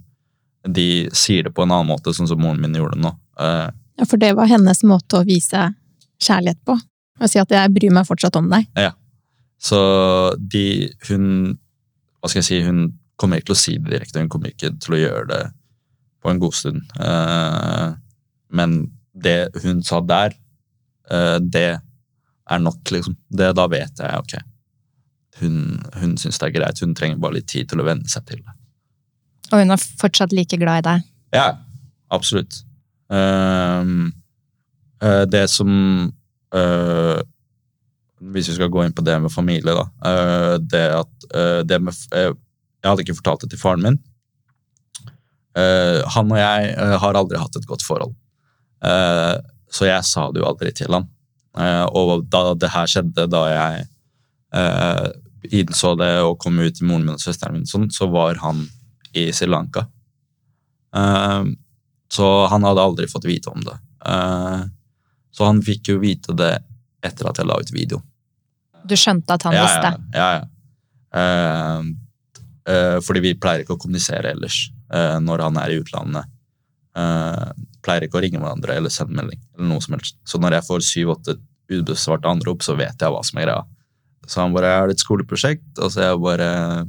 de 0.71 0.87
sier 1.17 1.43
det 1.47 1.53
på 1.55 1.63
en 1.65 1.71
annen 1.73 1.89
måte, 1.89 2.13
sånn 2.13 2.29
som 2.29 2.41
moren 2.41 2.61
min 2.61 2.77
gjorde 2.77 2.99
nå. 3.01 3.13
Eh, 3.39 3.69
Ja, 3.99 4.05
for 4.07 4.17
det 4.17 4.31
var 4.37 4.47
hennes 4.49 4.79
måte 4.87 5.19
å 5.19 5.25
vise 5.27 5.67
kjærlighet 6.21 6.61
på. 6.65 6.73
Å 7.21 7.27
si 7.29 7.37
at 7.41 7.51
jeg 7.53 7.73
bryr 7.73 7.91
meg 7.93 8.07
fortsatt 8.07 8.37
om 8.39 8.47
deg. 8.49 8.65
Ja. 8.77 8.93
så 9.61 10.35
de 10.39 10.89
Hun 11.09 11.57
Hva 12.21 12.29
skal 12.29 12.39
jeg 12.41 12.47
si? 12.47 12.61
Hun 12.65 12.97
kommer 13.17 13.37
ikke 13.37 13.51
til 13.51 13.57
å 13.57 13.61
si 13.61 13.73
det 13.77 13.91
direkte, 13.91 14.21
hun 14.21 14.29
kommer 14.29 14.49
ikke 14.49 14.71
til 14.81 14.93
å 14.95 14.99
gjøre 15.01 15.27
det 15.29 15.41
på 16.21 16.29
en 16.29 16.39
god 16.41 16.53
stund. 16.53 16.81
Eh, 17.01 17.93
men 18.49 18.91
det 19.13 19.49
hun 19.63 19.81
sa 19.83 19.99
der, 20.01 20.33
eh, 21.09 21.37
det 21.39 21.81
er 22.49 22.59
nok, 22.59 22.81
liksom. 22.91 23.15
Det, 23.29 23.51
da 23.57 23.67
vet 23.67 24.01
jeg, 24.01 24.17
ok. 24.17 24.33
Hun, 25.41 25.81
hun 25.97 26.17
syns 26.17 26.37
det 26.41 26.49
er 26.49 26.55
greit. 26.59 26.81
Hun 26.81 26.93
trenger 26.97 27.21
bare 27.21 27.39
litt 27.39 27.47
tid 27.49 27.69
til 27.69 27.81
å 27.81 27.85
venne 27.87 28.09
seg 28.09 28.25
til 28.29 28.41
det. 28.41 28.53
Og 29.51 29.59
hun 29.59 29.73
er 29.73 29.85
fortsatt 29.99 30.33
like 30.35 30.57
glad 30.59 30.81
i 30.81 30.87
deg. 30.87 31.07
Ja, 31.35 31.47
absolutt. 32.11 32.63
Eh, 35.01 35.25
det 35.25 35.47
som 35.49 35.69
uh, 36.55 37.19
Hvis 38.21 38.51
vi 38.51 38.53
skal 38.53 38.69
gå 38.69 38.83
inn 38.85 38.93
på 38.93 39.01
det 39.05 39.17
med 39.21 39.33
familie, 39.33 39.73
da. 39.73 39.87
Uh, 40.05 40.55
det 40.61 40.83
at 40.93 41.29
uh, 41.33 41.61
det 41.65 41.79
med, 41.81 41.97
Jeg 42.13 42.85
hadde 42.85 43.05
ikke 43.05 43.17
fortalt 43.17 43.45
det 43.45 43.53
til 43.53 43.61
faren 43.61 43.85
min. 43.85 43.99
Han 45.51 46.29
og 46.31 46.37
jeg 46.39 46.75
har 47.03 47.17
aldri 47.19 47.37
hatt 47.37 47.57
et 47.59 47.65
godt 47.67 47.83
forhold. 47.83 48.13
Så 49.67 49.83
jeg 49.85 50.05
sa 50.07 50.21
det 50.31 50.39
jo 50.39 50.45
aldri 50.47 50.71
til 50.71 50.95
han. 50.95 51.09
Og 51.91 52.23
da 52.31 52.53
det 52.55 52.69
her 52.71 52.87
skjedde, 52.87 53.25
da 53.27 53.41
jeg 53.51 53.83
innså 55.59 55.91
det 55.99 56.09
og 56.23 56.39
kom 56.39 56.55
ut 56.63 56.79
til 56.79 56.87
moren 56.87 57.03
min 57.03 57.17
og 57.17 57.21
søsteren 57.21 57.59
min, 57.59 57.67
sånn, 57.67 57.89
så 57.91 58.07
var 58.09 58.39
han 58.45 58.63
i 59.13 59.31
Sri 59.33 59.47
Lanka. 59.47 59.85
Eh, 60.95 61.43
så 62.11 62.29
han 62.51 62.63
hadde 62.67 62.83
aldri 62.83 63.07
fått 63.07 63.25
vite 63.25 63.49
om 63.49 63.61
det. 63.65 63.77
Eh, 64.05 64.63
så 65.31 65.47
han 65.47 65.61
fikk 65.63 65.93
jo 65.93 65.99
vite 66.01 66.35
det 66.37 66.53
etter 67.05 67.29
at 67.29 67.39
jeg 67.39 67.47
la 67.49 67.59
ut 67.59 67.73
video. 67.73 68.01
Du 68.83 68.97
skjønte 68.97 69.37
at 69.37 69.45
han 69.47 69.55
ja, 69.55 69.65
visste. 69.65 69.91
Ja, 70.15 70.27
ja, 70.27 70.31
ja. 70.39 70.47
Eh, 71.21 71.81
eh, 72.73 72.97
fordi 73.03 73.23
vi 73.23 73.37
pleier 73.39 73.63
ikke 73.63 73.75
å 73.75 73.81
kommunisere 73.81 74.33
ellers 74.35 74.63
eh, 74.93 75.17
når 75.23 75.45
han 75.47 75.59
er 75.61 75.73
i 75.73 75.81
utlandet. 75.81 76.37
Pleier 77.81 78.05
ikke 78.05 78.19
å 78.19 78.23
ringe 78.23 78.39
hverandre 78.41 78.75
eller 78.75 78.91
sende 78.91 79.15
melding. 79.15 79.39
eller 79.55 79.69
noe 79.69 79.83
som 79.83 79.95
helst. 79.95 80.17
Så 80.27 80.41
når 80.41 80.57
jeg 80.57 80.67
får 80.67 80.87
syv-åtte 80.87 81.37
ubesvarte 81.71 82.27
anrop, 82.27 82.65
så 82.65 82.75
vet 82.75 82.99
jeg 82.99 83.13
hva 83.13 83.21
som 83.23 83.39
er 83.39 83.47
greia. 83.47 83.63
Så 84.27 84.41
han 84.41 84.53
bare 84.53 84.67
'Er 84.67 84.87
det 84.87 84.99
et 84.99 85.05
skoleprosjekt?' 85.05 85.79
Og 85.79 85.91
så 85.91 86.03
jeg 86.03 86.19
bare 86.19 86.85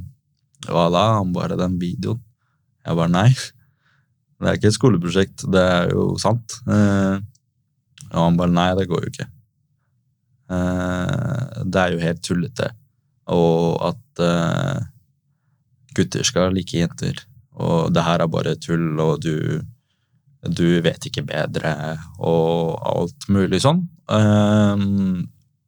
'Hva 0.65 0.89
da?' 0.91 1.17
Han 1.19 1.33
bare 1.33 1.57
'Den 1.57 1.79
videoen'. 1.79 2.21
Jeg 2.85 2.95
bare 2.95 3.09
'Nei'. 3.09 3.51
Det 4.39 4.49
er 4.49 4.57
ikke 4.57 4.67
et 4.67 4.79
skoleprosjekt, 4.79 5.51
det 5.51 5.61
er 5.61 5.89
jo 5.95 6.17
sant. 6.19 6.59
Eh, 6.67 7.19
og 8.11 8.23
han 8.23 8.37
bare 8.37 8.51
'Nei, 8.51 8.75
det 8.75 8.89
går 8.89 9.03
jo 9.03 9.11
ikke'. 9.11 9.29
Eh, 10.51 11.63
det 11.63 11.81
er 11.81 11.93
jo 11.93 12.03
helt 12.03 12.23
tullete. 12.23 12.71
Og 13.31 13.79
at 13.87 14.23
eh, 14.23 14.81
gutter 15.95 16.25
skal 16.27 16.53
like 16.53 16.77
jenter. 16.77 17.23
Og 17.53 17.93
det 17.93 18.03
her 18.03 18.23
er 18.23 18.27
bare 18.27 18.55
tull, 18.59 18.99
og 18.99 19.21
du, 19.21 19.61
du 20.43 20.81
vet 20.81 21.05
ikke 21.05 21.27
bedre, 21.29 21.99
og 22.19 22.79
alt 22.81 23.29
mulig 23.29 23.61
sånn. 23.63 23.85
Eh, 24.09 24.77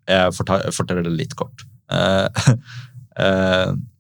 jeg 0.10 0.36
forteller 0.36 1.06
det 1.06 1.16
litt 1.16 1.38
kort. 1.40 1.64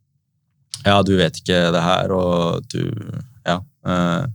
Ja, 0.85 0.99
du 1.05 1.15
vet 1.17 1.39
ikke 1.41 1.59
det 1.73 1.81
her, 1.83 2.11
og 2.13 2.65
du 2.71 2.83
Ja. 3.45 3.59
eh, 3.85 4.25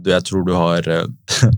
du, 0.00 0.10
jeg 0.10 0.24
tror 0.24 0.44
du 0.46 0.54
har 0.54 0.86
eh, 0.88 1.06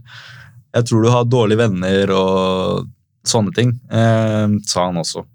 Jeg 0.75 0.87
tror 0.89 1.03
du 1.05 1.11
har 1.13 1.25
dårlige 1.29 1.61
venner 1.61 2.11
og 2.17 2.87
sånne 3.29 3.53
ting, 3.55 3.75
eh, 3.93 4.49
sa 4.67 4.87
han 4.89 4.97
også. 5.03 5.27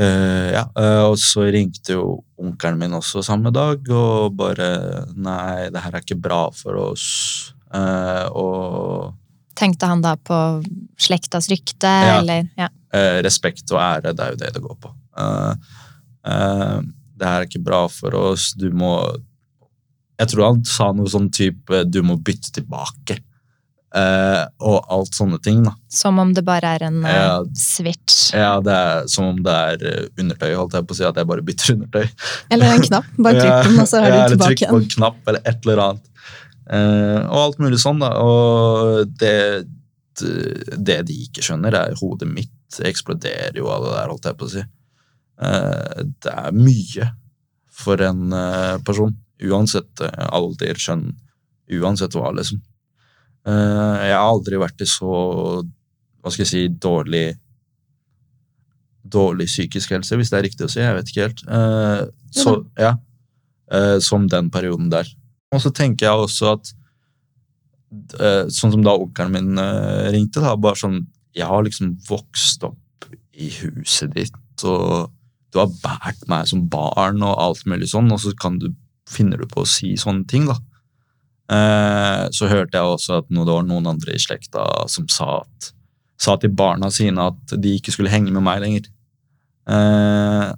Ja, 0.00 0.62
og 1.04 1.18
så 1.20 1.42
ringte 1.52 1.92
jo 1.92 2.22
onkelen 2.40 2.78
min 2.80 2.94
også 2.96 3.20
samme 3.26 3.50
dag 3.52 3.84
og 3.92 4.30
bare 4.38 4.68
Nei, 5.12 5.66
det 5.68 5.82
her 5.84 5.92
er 5.98 6.00
ikke 6.00 6.16
bra 6.24 6.38
for 6.56 6.78
oss. 6.80 7.52
Og 8.32 9.10
Tenkte 9.60 9.90
han 9.90 10.00
da 10.00 10.14
på 10.16 10.38
slektas 10.96 11.50
rykte, 11.52 11.90
Ja. 11.90 12.14
eller 12.22 12.48
ja. 12.56 12.70
respekt 13.26 13.68
og 13.74 13.82
ære, 13.82 14.14
det 14.16 14.24
er 14.24 14.30
jo 14.32 14.40
det 14.40 14.54
det 14.54 14.62
går 14.64 14.78
på. 14.80 14.94
Uh, 15.20 16.80
det 17.20 17.28
her 17.28 17.42
er 17.44 17.48
ikke 17.50 17.62
bra 17.64 17.84
for 17.92 18.16
oss, 18.16 18.50
du 18.56 18.70
må 18.72 18.94
Jeg 20.20 20.28
tror 20.32 20.46
han 20.50 20.62
sa 20.68 20.90
noe 20.92 21.08
sånn 21.08 21.30
type 21.32 21.84
du 21.88 22.02
må 22.04 22.18
bytte 22.20 22.50
tilbake. 22.58 23.20
Eh, 23.90 24.42
og 24.62 24.84
alt 24.92 25.16
sånne 25.16 25.38
ting, 25.42 25.62
da. 25.66 25.72
Som 25.90 26.20
om 26.22 26.28
det 26.36 26.44
bare 26.46 26.74
er 26.76 26.84
en 26.86 26.98
eh, 27.02 27.14
Ja. 27.16 27.38
switch. 27.58 28.28
Ja, 28.36 28.52
det 28.62 28.74
er 28.76 29.08
som 29.10 29.30
om 29.32 29.40
det 29.42 29.54
er 29.72 29.86
eh, 29.88 30.04
undertøy, 30.20 30.52
holdt 30.54 30.76
jeg 30.78 30.86
på 30.86 30.94
å 30.94 30.98
si, 31.00 31.06
at 31.08 31.16
jeg 31.18 31.26
bare 31.26 31.42
bytter 31.48 31.72
undertøy. 31.74 32.04
Eller 32.54 32.74
en 32.76 32.84
knapp. 32.86 33.08
Bare 33.18 33.40
trykk 33.40 33.56
på 33.56 33.72
den, 33.72 33.80
og 33.82 33.88
så 33.90 33.98
er 34.02 34.06
Ja, 34.06 34.12
du 34.12 34.18
eller 34.20 34.36
tilbake 34.36 34.54
trykk 34.60 34.70
på 34.76 34.80
en 34.84 34.88
knapp 34.94 35.32
eller 35.32 35.48
et 35.54 35.66
eller 35.66 35.82
annet. 35.88 36.06
Eh, 36.70 37.18
og 37.24 37.38
alt 37.46 37.58
mulig 37.64 37.80
sånn, 37.82 37.98
da. 38.04 38.12
Og 38.22 39.16
det, 39.18 39.34
det 40.86 41.00
de 41.08 41.16
ikke 41.26 41.42
skjønner, 41.48 41.74
er 41.80 41.96
hodet 41.98 42.28
mitt 42.30 42.80
eksploderer 42.86 43.56
jo 43.58 43.66
av 43.72 43.88
det 43.88 43.96
der, 43.96 44.12
holdt 44.12 44.28
jeg 44.30 44.38
på 44.38 44.46
å 44.46 44.52
si. 44.54 44.62
Eh, 45.40 46.04
det 46.20 46.32
er 46.32 46.56
mye 46.56 47.10
for 47.80 48.00
en 48.04 48.32
eh, 48.36 48.76
person. 48.86 49.14
Uansett 49.40 50.02
eh, 50.04 50.24
alder, 50.28 50.80
skjønn, 50.80 51.06
uansett 51.80 52.16
hva, 52.18 52.32
liksom. 52.36 52.62
Jeg 53.40 54.12
har 54.12 54.20
aldri 54.20 54.58
vært 54.60 54.82
i 54.84 54.86
så 54.86 55.10
hva 55.10 56.28
skal 56.28 56.42
jeg 56.42 56.48
si, 56.50 56.64
dårlig 56.76 57.38
dårlig 59.00 59.46
psykisk 59.48 59.94
helse, 59.94 60.18
hvis 60.20 60.28
det 60.28 60.36
er 60.36 60.44
riktig 60.44 60.66
å 60.66 60.68
si. 60.68 60.82
Jeg 60.82 60.96
vet 60.98 61.08
ikke 61.08 61.24
helt. 61.24 61.40
Så, 62.36 62.52
ja. 62.76 62.90
Som 64.04 64.26
den 64.30 64.50
perioden 64.52 64.90
der. 64.92 65.08
Og 65.56 65.64
så 65.64 65.72
tenker 65.72 66.10
jeg 66.10 66.26
også 66.26 66.52
at 66.52 66.74
Sånn 68.52 68.76
som 68.76 68.84
da 68.84 68.92
onkelen 69.00 69.32
min 69.34 69.64
ringte, 70.12 70.44
da, 70.44 70.52
bare 70.60 70.78
sånn 70.78 71.00
Jeg 71.34 71.48
har 71.48 71.64
liksom 71.66 71.96
vokst 72.06 72.68
opp 72.68 73.08
i 73.40 73.48
huset 73.56 74.12
ditt, 74.14 74.36
og 74.68 75.08
du 75.50 75.58
har 75.58 75.70
båret 75.82 76.26
meg 76.30 76.48
som 76.50 76.66
barn 76.70 77.22
og 77.26 77.38
alt 77.42 77.66
mulig 77.68 77.90
sånn, 77.90 78.10
og 78.14 78.20
så 78.22 78.32
du, 78.58 78.70
finner 79.10 79.40
du 79.40 79.48
på 79.50 79.64
å 79.64 79.68
si 79.68 79.96
sånne 79.98 80.26
ting, 80.30 80.46
da. 80.46 80.56
Eh, 81.50 82.24
så 82.30 82.46
hørte 82.46 82.78
jeg 82.78 82.94
også 82.94 83.16
at 83.18 83.30
det 83.30 83.46
var 83.48 83.66
noen 83.66 83.88
andre 83.90 84.14
i 84.14 84.22
slekta 84.22 84.64
som 84.90 85.08
sa, 85.10 85.40
at, 85.42 85.72
sa 86.20 86.36
til 86.38 86.54
barna 86.54 86.92
sine 86.94 87.30
at 87.32 87.56
de 87.58 87.74
ikke 87.74 87.94
skulle 87.94 88.12
henge 88.12 88.30
med 88.30 88.44
meg 88.46 88.62
lenger. 88.62 88.86
Eh, 89.70 90.50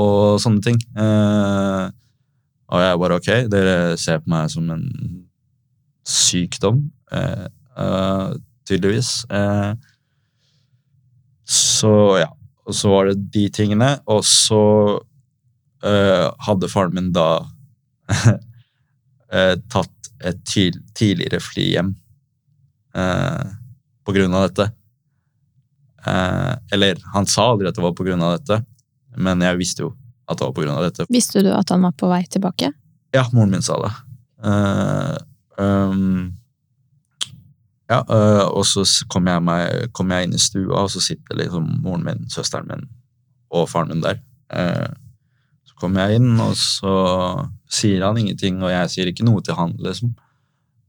og 0.00 0.40
sånne 0.42 0.64
ting. 0.64 0.80
Eh, 0.98 1.86
og 2.70 2.82
jeg 2.84 3.00
bare 3.02 3.18
ok, 3.18 3.30
dere 3.50 3.76
ser 3.98 4.22
på 4.22 4.30
meg 4.30 4.50
som 4.50 4.66
en 4.74 4.84
sykdom, 6.06 6.82
eh, 7.14 7.46
eh, 7.78 8.28
tydeligvis. 8.66 9.14
Så 11.50 11.94
ja, 12.18 12.30
og 12.70 12.76
så 12.76 12.90
var 12.92 13.10
det 13.10 13.30
de 13.34 13.46
tingene, 13.52 13.94
og 14.10 14.22
så 14.26 14.62
uh, 15.82 16.26
hadde 16.46 16.70
faren 16.70 16.94
min 16.94 17.10
da 17.14 17.42
uh, 17.42 19.54
tatt 19.74 20.12
et 20.20 20.42
tidligere 20.46 21.40
fly 21.40 21.64
hjem 21.72 21.94
uh, 22.96 23.46
på 24.04 24.14
grunn 24.14 24.36
av 24.36 24.50
dette. 24.50 24.70
Eller, 26.72 26.96
han 27.12 27.26
sa 27.28 27.50
aldri 27.50 27.68
at 27.68 27.76
det 27.76 27.82
var 27.84 27.92
på 27.96 28.06
grunn 28.06 28.22
av 28.24 28.38
dette, 28.38 28.56
men 29.20 29.42
jeg 29.44 29.58
visste 29.60 29.84
jo 29.84 29.90
at 30.30 30.38
det 30.38 30.46
var 30.46 30.54
på 30.56 30.64
grunn 30.64 30.78
av 30.78 30.86
dette. 30.86 31.04
Visste 31.12 31.42
du 31.44 31.50
at 31.52 31.72
han 31.74 31.84
var 31.84 31.92
på 31.98 32.08
vei 32.08 32.22
tilbake? 32.30 32.70
Ja, 33.12 33.26
moren 33.34 33.52
min 33.52 33.64
sa 33.64 33.76
det. 33.82 33.90
Uh, 34.46 35.16
um, 35.60 36.39
ja, 37.90 38.00
eh, 38.06 38.44
og 38.48 38.64
så 38.68 38.84
kom 39.10 39.26
jeg, 39.30 39.42
meg, 39.42 39.90
kom 39.96 40.12
jeg 40.14 40.28
inn 40.28 40.36
i 40.38 40.40
stua, 40.42 40.84
og 40.84 40.90
så 40.94 41.02
sitter 41.02 41.40
liksom 41.42 41.66
moren 41.84 42.04
min, 42.06 42.24
søsteren 42.32 42.68
min 42.70 42.86
og 43.50 43.66
faren 43.68 43.90
min 43.90 44.02
der. 44.04 44.20
Eh, 44.54 44.90
så 45.66 45.74
kommer 45.82 46.06
jeg 46.06 46.20
inn, 46.20 46.32
og 46.40 46.52
så 46.58 46.92
sier 47.70 48.04
han 48.06 48.18
ingenting, 48.20 48.60
og 48.62 48.70
jeg 48.70 48.92
sier 48.94 49.10
ikke 49.10 49.26
noe 49.26 49.42
til 49.42 49.58
han, 49.58 49.74
liksom. 49.82 50.12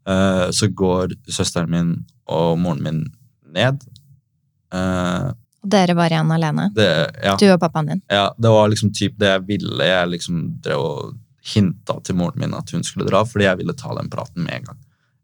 Eh, 0.09 0.47
så 0.53 0.69
går 0.69 1.15
søsteren 1.29 1.69
min 1.73 1.91
og 2.31 2.55
moren 2.61 2.83
min 2.85 3.01
ned. 3.51 3.81
Eh, 4.73 5.31
Og 5.61 5.69
dere 5.69 5.93
var 5.97 6.09
igjen 6.13 6.31
alene. 6.33 6.69
det, 6.73 6.87
ja. 7.23 7.35
Du 7.37 7.47
og 7.53 7.59
pappaen 7.61 7.89
din. 7.91 8.01
Ja, 8.09 8.29
det 8.37 8.49
var 8.53 8.69
liksom 8.71 8.93
typ 8.97 9.17
det 9.21 9.29
jeg 9.35 9.43
ville. 9.49 9.85
Jeg 9.85 10.09
liksom 10.15 10.39
drev 10.63 10.79
og 10.85 11.17
hinta 11.53 11.97
til 12.05 12.15
moren 12.17 12.39
min 12.41 12.53
at 12.57 12.69
hun 12.73 12.83
skulle 12.85 13.09
dra, 13.09 13.23
fordi 13.25 13.45
jeg 13.49 13.57
ville 13.61 13.73
ta 13.77 13.93
den 13.97 14.09
praten 14.09 14.45
med 14.45 14.53
en 14.61 14.69
gang. 14.71 14.79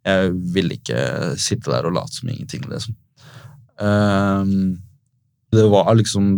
Jeg 0.07 0.31
ville 0.55 0.77
ikke 0.77 0.99
sitte 1.41 1.71
der 1.73 1.87
og 1.89 1.97
late 1.97 2.15
som 2.15 2.29
ingenting, 2.31 2.63
liksom. 2.71 2.95
Ehm, 3.83 4.77
det 5.51 5.65
var 5.71 5.93
liksom 5.95 6.29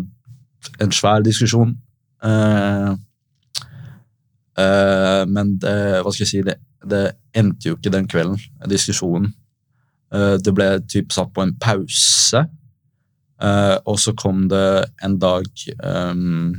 en 0.82 0.92
svær 0.92 1.24
diskusjon. 1.26 1.78
Uh, 2.24 2.96
uh, 4.60 5.24
men 5.28 5.56
det, 5.62 5.76
hva 6.04 6.12
skal 6.12 6.26
jeg 6.26 6.32
si, 6.32 6.42
det, 6.44 6.58
det 6.90 7.04
endte 7.38 7.70
jo 7.70 7.78
ikke 7.78 7.94
den 7.94 8.10
kvelden, 8.12 8.40
diskusjonen. 8.70 9.32
Uh, 10.14 10.36
det 10.42 10.54
ble 10.56 10.72
typ 10.90 11.14
satt 11.16 11.32
på 11.36 11.46
en 11.46 11.56
pause, 11.62 12.44
eh, 13.40 13.76
og 13.86 14.00
så 14.02 14.12
kom 14.18 14.48
det 14.52 14.90
en 15.06 15.20
dag 15.22 15.46
um, 15.86 16.56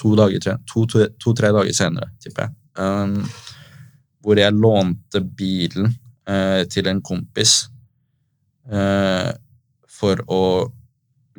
to, 0.00 0.14
dager, 0.18 0.56
to-tre 0.66 1.10
to, 1.20 1.34
to, 1.34 1.34
dager 1.36 1.74
senere, 1.76 2.08
tipper 2.24 2.48
jeg, 2.48 2.54
um, 2.80 3.20
hvor 4.24 4.40
jeg 4.40 4.56
lånte 4.56 5.20
bilen 5.36 5.92
eh, 6.28 6.62
til 6.70 6.88
en 6.90 7.02
kompis 7.04 7.56
eh, 8.70 9.32
for 10.02 10.22
å 10.30 10.42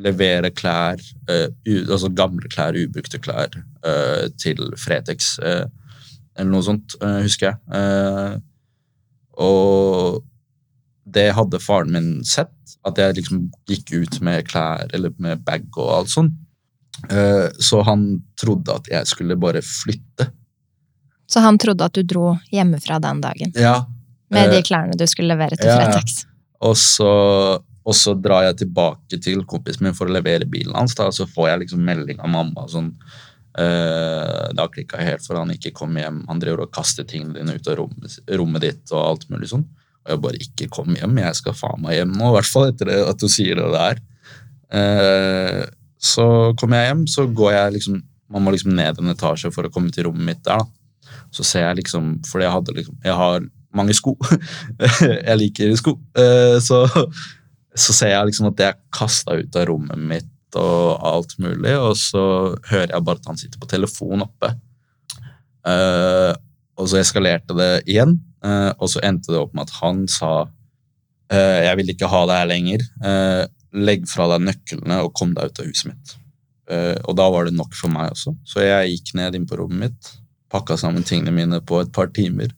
levere 0.02 0.52
klær, 0.56 1.02
uh, 1.30 1.50
altså 1.84 2.10
gamle 2.16 2.50
klær, 2.52 2.78
ubrukte 2.78 3.20
klær, 3.22 3.54
uh, 3.86 4.26
til 4.42 4.60
Fretex 4.80 5.36
uh, 5.44 5.66
eller 6.34 6.50
noe 6.50 6.66
sånt, 6.66 6.96
husker 7.22 7.52
jeg. 7.52 8.40
og 9.38 10.24
det 11.14 11.28
hadde 11.38 11.60
faren 11.62 11.92
min 11.94 12.08
sett, 12.26 12.56
at 12.90 12.98
jeg 12.98 13.20
liksom 13.20 13.44
gikk 13.70 13.92
ut 13.94 14.18
med 14.26 14.48
klær 14.48 14.90
eller 14.98 15.14
med 15.22 15.44
bag 15.46 15.68
og 15.78 15.92
alt 16.00 16.10
sånt. 16.10 16.34
så 17.62 17.84
han 17.86 18.08
trodde 18.42 18.74
at 18.74 18.90
jeg 18.90 19.12
skulle 19.12 19.38
bare 19.38 19.62
flytte. 19.62 20.32
Så 21.30 21.46
han 21.46 21.62
trodde 21.62 21.86
at 21.86 21.94
du 21.94 22.02
dro 22.02 22.34
hjemmefra 22.50 22.98
den 22.98 23.22
dagen? 23.22 23.54
Ja. 23.54 23.84
Med 24.34 24.54
de 24.54 24.64
klærne 24.66 24.98
du 24.98 25.06
skulle 25.10 25.34
levere 25.36 25.60
til 25.60 25.72
Fretex? 25.72 26.24
Og 26.64 26.76
så 26.80 27.14
og 27.84 27.96
så 28.00 28.14
drar 28.16 28.46
jeg 28.48 28.62
tilbake 28.64 29.20
til 29.24 29.44
kompisen 29.48 29.84
min 29.88 29.96
for 29.98 30.08
å 30.08 30.16
levere 30.16 30.48
bilen 30.50 30.76
hans. 30.78 30.96
Da, 30.96 31.10
og 31.10 31.16
så 31.16 31.28
får 31.28 31.50
jeg 31.50 31.64
liksom 31.66 31.84
melding 31.84 32.22
av 32.24 32.32
mamma. 32.32 32.64
sånn, 32.72 32.94
uh, 33.60 34.48
Da 34.56 34.68
klikka 34.72 35.02
helt 35.04 35.26
for 35.26 35.40
han 35.40 35.52
ikke 35.52 35.74
kom 35.76 35.98
hjem. 36.00 36.24
Han 36.30 36.40
driver 36.40 36.64
og 36.64 36.72
kaster 36.76 37.04
tingene 37.04 37.36
dine 37.36 37.58
ut 37.58 37.68
av 37.68 37.82
rommet, 37.82 38.20
rommet, 38.40 38.64
ditt. 38.64 38.86
Og 38.94 39.02
alt 39.02 39.28
mulig 39.34 39.52
sånn. 39.52 39.66
Og 40.06 40.14
jeg 40.14 40.24
bare 40.24 40.44
ikke 40.48 40.70
kom 40.72 40.96
hjem. 40.96 41.20
Jeg 41.26 41.40
skal 41.42 41.60
faen 41.60 41.84
meg 41.84 42.00
hjem 42.00 42.16
nå, 42.16 42.32
i 42.32 42.38
hvert 42.38 42.52
fall 42.54 42.70
etter 42.72 42.92
det, 42.92 43.02
at 43.12 43.20
du 43.20 43.28
sier 43.32 43.60
det 43.60 43.70
der. 43.76 44.00
Uh, 44.74 45.64
så 46.00 46.26
kommer 46.60 46.80
jeg 46.80 46.92
hjem, 46.92 47.04
så 47.08 47.28
går 47.28 47.54
jeg 47.54 47.78
liksom 47.80 48.02
Man 48.34 48.42
må 48.42 48.50
liksom 48.56 48.72
ned 48.74 48.98
en 48.98 49.12
etasje 49.12 49.52
for 49.54 49.68
å 49.68 49.70
komme 49.70 49.92
til 49.94 50.08
rommet 50.08 50.26
mitt 50.26 50.40
der. 50.48 50.64
da. 50.64 51.20
Så 51.30 51.44
ser 51.46 51.68
jeg 51.68 51.84
liksom 51.84 52.16
Fordi 52.26 52.48
jeg 52.48 52.54
hadde 52.56 52.74
liksom 52.74 52.96
Jeg 53.04 53.14
har 53.20 53.44
mange 53.78 53.96
sko. 53.98 54.16
jeg 55.28 55.40
liker 55.40 55.74
sko. 55.80 55.98
Uh, 56.18 56.60
så 56.64 56.86
så 57.74 57.94
ser 57.96 58.12
jeg 58.12 58.30
liksom 58.30 58.52
at 58.52 58.58
det 58.60 58.66
er 58.68 58.82
kasta 58.94 59.34
ut 59.34 59.56
av 59.58 59.64
rommet 59.66 59.98
mitt 59.98 60.58
og 60.62 61.00
alt 61.10 61.32
mulig, 61.42 61.72
og 61.74 61.96
så 61.98 62.22
hører 62.70 62.92
jeg 62.92 63.06
bare 63.08 63.18
at 63.18 63.30
han 63.32 63.40
sitter 63.40 63.58
på 63.58 63.70
telefon 63.72 64.22
oppe. 64.28 64.52
Uh, 65.66 66.38
og 66.78 66.92
så 66.92 67.00
eskalerte 67.00 67.56
det 67.58 67.72
igjen, 67.90 68.20
uh, 68.46 68.70
og 68.78 68.92
så 68.94 69.02
endte 69.02 69.34
det 69.34 69.42
opp 69.42 69.58
med 69.58 69.66
at 69.66 69.80
han 69.82 70.06
sa 70.12 70.36
jeg 71.34 71.78
vil 71.80 71.88
ikke 71.90 72.06
ha 72.12 72.20
det 72.30 72.36
her 72.36 72.46
lenger. 72.52 72.82
legg 73.74 74.04
fra 74.06 74.28
deg 74.30 74.44
nøklene 74.44 75.00
og 75.02 75.16
kom 75.18 75.32
deg 75.34 75.50
ut 75.50 75.62
av 75.64 75.70
huset 75.72 75.88
mitt. 75.90 76.12
og 77.08 77.16
da 77.18 77.26
var 77.34 77.48
det 77.48 77.56
nok 77.58 77.74
for 77.74 77.90
meg 77.90 78.12
også, 78.12 78.36
så 78.46 78.62
jeg 78.62 78.92
gikk 78.92 79.14
ned 79.18 79.40
inn 79.40 79.48
på 79.50 79.58
rommet 79.58 79.80
mitt, 79.88 80.12
pakka 80.54 80.78
sammen 80.78 81.02
tingene 81.08 81.34
mine 81.34 81.62
på 81.66 81.80
et 81.82 81.90
par 81.96 82.12
timer 82.14 82.54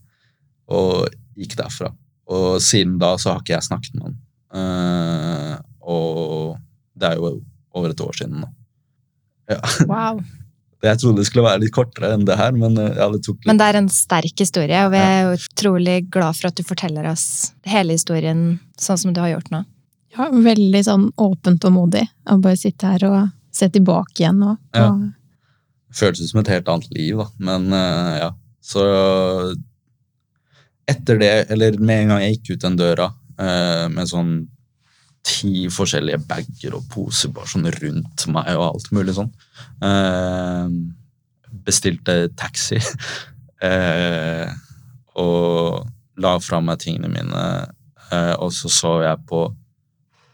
og 0.72 1.10
gikk 1.38 1.58
derfra. 1.60 1.92
Og 2.32 2.62
siden 2.64 2.98
da 3.02 3.14
så 3.22 3.34
har 3.34 3.44
ikke 3.44 3.56
jeg 3.58 3.68
snakket 3.68 3.98
med 3.98 4.08
han. 4.08 4.16
Uh, 4.56 5.56
og 5.86 6.56
det 6.96 7.12
er 7.12 7.20
jo 7.20 7.36
over 7.76 7.92
et 7.92 8.02
år 8.02 8.18
siden 8.18 8.42
nå. 8.42 8.50
Ja. 9.52 9.60
Wow. 9.90 10.24
Jeg 10.86 11.00
trodde 11.02 11.24
det 11.24 11.26
skulle 11.30 11.48
være 11.48 11.64
litt 11.64 11.74
kortere 11.74 12.12
enn 12.14 12.26
det 12.28 12.36
her, 12.38 12.52
men 12.54 12.76
eh, 12.78 12.98
ja, 13.00 13.08
det 13.10 13.24
tok 13.26 13.40
litt. 13.40 13.48
Men 13.50 13.58
det 13.58 13.70
er 13.72 13.78
en 13.80 13.88
sterk 13.90 14.42
historie, 14.44 14.82
og 14.86 14.92
vi 14.94 15.00
er 15.02 15.32
utrolig 15.34 15.96
glad 16.14 16.38
for 16.38 16.52
at 16.52 16.60
du 16.60 16.62
forteller 16.68 17.08
oss 17.10 17.56
hele 17.66 17.96
historien 17.96 18.44
sånn 18.78 19.00
som 19.02 19.16
du 19.16 19.22
har 19.24 19.32
gjort 19.32 19.50
nå. 19.54 19.64
Ja, 20.14 20.28
veldig 20.30 20.82
sånn 20.86 21.08
åpent 21.18 21.66
og 21.66 21.74
modig 21.76 22.04
å 22.30 22.38
bare 22.44 22.60
sitte 22.60 22.92
her 22.92 23.08
og 23.08 23.18
se 23.56 23.72
tilbake 23.72 24.22
igjen 24.22 24.44
og, 24.46 24.60
ja. 24.78 24.92
Føles 25.96 26.28
som 26.28 26.42
et 26.42 26.52
helt 26.52 26.70
annet 26.70 26.92
liv, 26.92 27.18
da. 27.18 27.28
Men 27.50 27.70
uh, 27.72 28.14
ja. 28.20 28.30
Så 28.66 28.84
etter 30.90 31.20
det, 31.22 31.32
eller 31.54 31.80
med 31.80 32.04
en 32.04 32.14
gang 32.14 32.26
jeg 32.26 32.36
gikk 32.38 32.52
ut 32.56 32.66
den 32.66 32.78
døra, 32.80 33.10
eh, 33.40 33.88
med 33.92 34.10
sånn 34.10 34.36
ti 35.26 35.66
forskjellige 35.74 36.22
bager 36.30 36.76
og 36.78 36.86
poser 36.92 37.32
bare 37.34 37.50
sånn 37.50 37.66
rundt 37.74 38.28
meg 38.30 38.52
og 38.54 38.68
alt 38.68 38.92
mulig 38.94 39.16
sånn. 39.18 39.32
Eh, 39.82 40.76
bestilte 41.66 42.18
taxi 42.38 42.78
eh, 43.66 44.52
og 45.18 45.86
la 46.22 46.36
fra 46.44 46.62
meg 46.64 46.84
tingene 46.84 47.10
mine, 47.12 47.46
og 48.40 48.52
så 48.54 48.70
så 48.72 48.92
jeg 49.04 49.24
på 49.28 49.40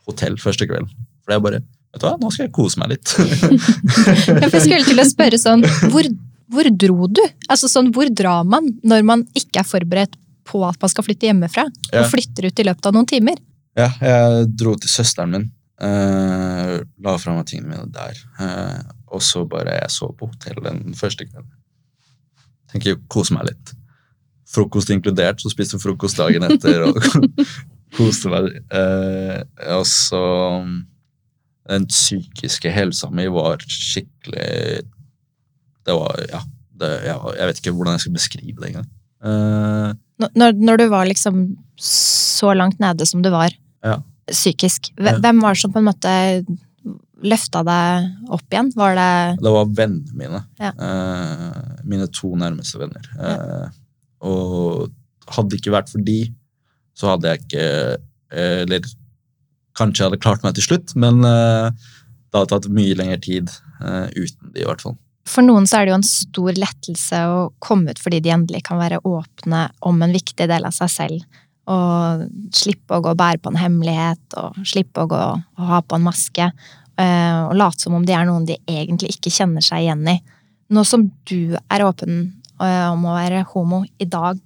hotell 0.06 0.36
første 0.42 0.68
kvelden. 0.70 0.92
For 1.24 1.34
jeg 1.34 1.46
bare 1.46 1.62
Vet 1.92 2.04
du 2.04 2.08
hva, 2.08 2.14
nå 2.22 2.30
skal 2.32 2.46
jeg 2.46 2.54
kose 2.56 2.80
meg 2.80 2.94
litt. 2.94 3.12
jeg 3.20 4.62
skulle 4.64 4.84
til 4.88 5.02
å 5.02 5.08
spørre 5.08 5.40
sånn 5.42 5.66
hvor, 5.92 6.08
hvor 6.52 6.70
dro 6.72 7.08
du? 7.12 7.20
Altså 7.52 7.68
sånn, 7.72 7.90
Hvor 7.92 8.08
drar 8.16 8.46
man 8.48 8.70
når 8.88 9.04
man 9.08 9.26
ikke 9.36 9.60
er 9.60 9.68
forberedt 9.68 10.16
på 10.48 10.62
at 10.68 10.80
man 10.82 10.92
skal 10.92 11.06
flytte 11.06 11.30
hjemmefra, 11.30 11.66
ja. 11.92 12.04
og 12.04 12.12
flytter 12.12 12.50
ut 12.50 12.62
i 12.62 12.68
løpet 12.68 12.90
av 12.90 12.96
noen 12.96 13.10
timer. 13.10 13.40
Ja, 13.78 13.90
jeg 14.04 14.48
dro 14.60 14.76
til 14.80 14.92
søsteren 14.92 15.36
min. 15.36 15.50
Uh, 15.82 16.78
la 17.02 17.16
fra 17.18 17.34
meg 17.34 17.48
tingene 17.50 17.72
mine 17.72 17.88
der. 17.94 18.18
Uh, 18.38 18.82
og 19.16 19.24
så 19.26 19.44
bare 19.50 19.80
jeg 19.80 19.94
så 19.94 20.12
på 20.14 20.30
hotell 20.30 20.62
den 20.66 20.94
første 20.98 21.26
kvelden. 21.26 21.50
Tenker 22.72 22.94
jeg 22.94 23.02
koser 23.12 23.38
meg 23.40 23.50
litt. 23.50 23.74
Frokost 24.52 24.92
inkludert, 24.94 25.42
så 25.42 25.52
spiste 25.52 25.80
frokost 25.82 26.20
dagen 26.20 26.46
etter 26.46 26.86
og 26.90 27.00
koste 27.98 28.32
meg. 28.32 28.52
Uh, 28.70 29.42
og 29.78 29.86
så 29.90 30.24
Den 31.72 31.86
psykiske 31.88 32.72
helsa 32.74 33.08
mi 33.14 33.28
var 33.32 33.62
skikkelig 33.62 34.82
Det 35.86 35.96
var 35.96 36.26
Ja. 36.32 36.42
Det, 36.82 36.88
jeg, 37.06 37.14
jeg, 37.38 37.46
vet 37.46 37.60
ikke 37.60 37.72
hvordan 37.78 37.94
jeg 37.94 38.02
skal 38.02 38.14
beskrive 38.16 38.62
det 38.62 38.70
engang. 38.72 38.88
Uh, 39.22 39.92
når, 40.22 40.58
når, 40.58 40.82
du 40.82 40.88
var 40.92 41.10
liksom 41.10 41.44
så 41.82 42.54
langt 42.58 42.82
nede 42.82 43.06
som 43.10 43.24
du 43.24 43.30
var 43.34 43.54
ja. 43.86 43.98
psykisk, 44.30 44.92
hvem 44.98 45.42
var 45.44 45.56
det 45.56 45.64
som 45.64 45.74
på 45.74 45.82
en 45.82 45.90
måte 45.90 46.14
løfta 47.22 47.62
deg 47.66 48.32
opp 48.34 48.54
igjen? 48.54 48.72
Var 48.78 48.96
det 48.98 49.12
Det 49.42 49.54
var 49.54 49.76
vennene 49.78 50.18
mine. 50.18 50.42
Ja. 50.62 50.72
Uh, 50.78 51.84
mine 51.86 52.08
to 52.14 52.34
nærmeste 52.40 52.82
venner. 52.82 53.06
Ja. 53.18 53.70
og 54.22 54.92
hadde 55.32 55.54
det 55.54 55.62
ikke 55.62 55.74
vært 55.74 55.90
for 55.90 56.04
de, 56.06 56.20
så 56.98 57.14
hadde 57.14 57.30
jeg 57.30 57.46
ikke 57.46 57.68
Eller 58.32 58.86
kanskje 59.78 60.04
jeg 60.04 60.10
hadde 60.10 60.22
klart 60.24 60.44
meg 60.44 60.56
til 60.56 60.66
slutt, 60.66 60.94
men 61.00 61.22
det 61.24 62.36
hadde 62.36 62.50
tatt 62.52 62.68
mye 62.72 62.96
lengre 62.96 63.18
tid 63.24 63.50
uten 63.82 64.52
de, 64.54 64.62
i 64.62 64.68
hvert 64.68 64.84
fall. 64.84 64.96
For 65.32 65.46
noen 65.46 65.68
så 65.70 65.80
er 65.80 65.88
det 65.88 65.94
jo 65.94 66.00
en 66.00 66.08
stor 66.08 66.58
lettelse 66.60 67.22
å 67.30 67.38
komme 67.64 67.94
ut 67.94 68.02
fordi 68.02 68.20
de 68.24 68.34
endelig 68.34 68.66
kan 68.68 68.82
være 68.82 69.00
åpne 69.08 69.68
om 69.88 70.04
en 70.04 70.16
viktig 70.16 70.48
del 70.50 70.68
av 70.68 70.76
seg 70.76 70.92
selv. 70.92 71.40
Og 71.72 72.26
slippe 72.58 72.98
å 72.98 73.04
gå 73.04 73.14
og 73.14 73.20
bære 73.20 73.40
på 73.40 73.52
en 73.52 73.60
hemmelighet, 73.62 74.24
og 74.42 74.60
slippe 74.68 75.06
å 75.06 75.10
gå 75.12 75.20
og 75.22 75.70
ha 75.70 75.80
på 75.86 75.96
en 75.96 76.04
maske. 76.04 76.50
Eh, 77.00 77.40
og 77.46 77.56
late 77.56 77.86
som 77.86 77.96
om 77.96 78.06
de 78.08 78.16
er 78.18 78.28
noen 78.28 78.48
de 78.50 78.58
egentlig 78.68 79.14
ikke 79.16 79.32
kjenner 79.32 79.64
seg 79.64 79.86
igjen 79.86 80.04
i. 80.12 80.18
Nå 80.72 80.84
som 80.88 81.06
du 81.30 81.56
er 81.62 81.86
åpen 81.86 82.18
eh, 82.60 82.88
om 82.90 83.08
å 83.08 83.16
være 83.16 83.46
homo 83.54 83.84
i 84.02 84.10
dag, 84.10 84.42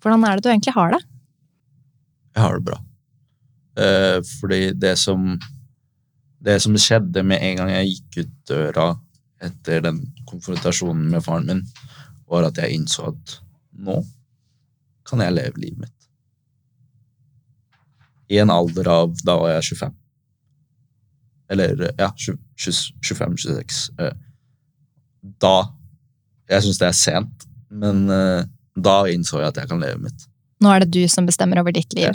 hvordan 0.00 0.24
er 0.24 0.38
det 0.38 0.46
du 0.46 0.52
egentlig 0.52 0.76
har 0.76 0.94
det? 0.94 1.02
Jeg 2.36 2.44
har 2.44 2.56
det 2.56 2.66
bra. 2.70 2.80
Eh, 3.76 4.18
fordi 4.38 4.62
det 4.72 4.96
som 5.02 5.36
Det 6.46 6.60
som 6.62 6.76
skjedde 6.78 7.24
med 7.26 7.42
en 7.42 7.56
gang 7.58 7.70
jeg 7.72 7.86
gikk 7.88 8.18
ut 8.20 8.34
døra 8.46 8.84
etter 9.42 9.82
den 9.84 10.00
konfrontasjonen 10.28 11.10
med 11.12 11.24
faren 11.24 11.48
min, 11.50 11.62
var 12.26 12.48
at 12.48 12.58
jeg 12.60 12.78
innså 12.78 13.10
at 13.12 13.36
nå 13.76 14.00
kan 15.06 15.22
jeg 15.22 15.36
leve 15.36 15.62
livet 15.62 15.84
mitt. 15.84 15.92
I 18.32 18.40
en 18.42 18.50
alder 18.50 18.88
av 18.90 19.12
Da 19.22 19.36
var 19.38 19.52
jeg 19.54 19.76
25. 19.76 19.92
Eller 21.54 21.82
ja, 21.94 22.08
25-26. 22.18 23.82
Eh, 24.02 24.14
da 25.42 25.56
Jeg 26.50 26.62
syns 26.62 26.78
det 26.78 26.86
er 26.88 26.94
sent, 26.94 27.44
men 27.74 28.04
eh, 28.10 28.46
da 28.78 29.00
innså 29.10 29.40
jeg 29.40 29.50
at 29.50 29.56
jeg 29.58 29.70
kan 29.70 29.82
leve 29.82 29.98
mitt. 30.04 30.26
Nå 30.62 30.70
er 30.70 30.84
det 30.84 30.94
du 30.94 31.02
som 31.10 31.26
bestemmer 31.26 31.58
over 31.58 31.74
ditt 31.74 31.90
liv. 31.96 32.12
Ja. 32.12 32.14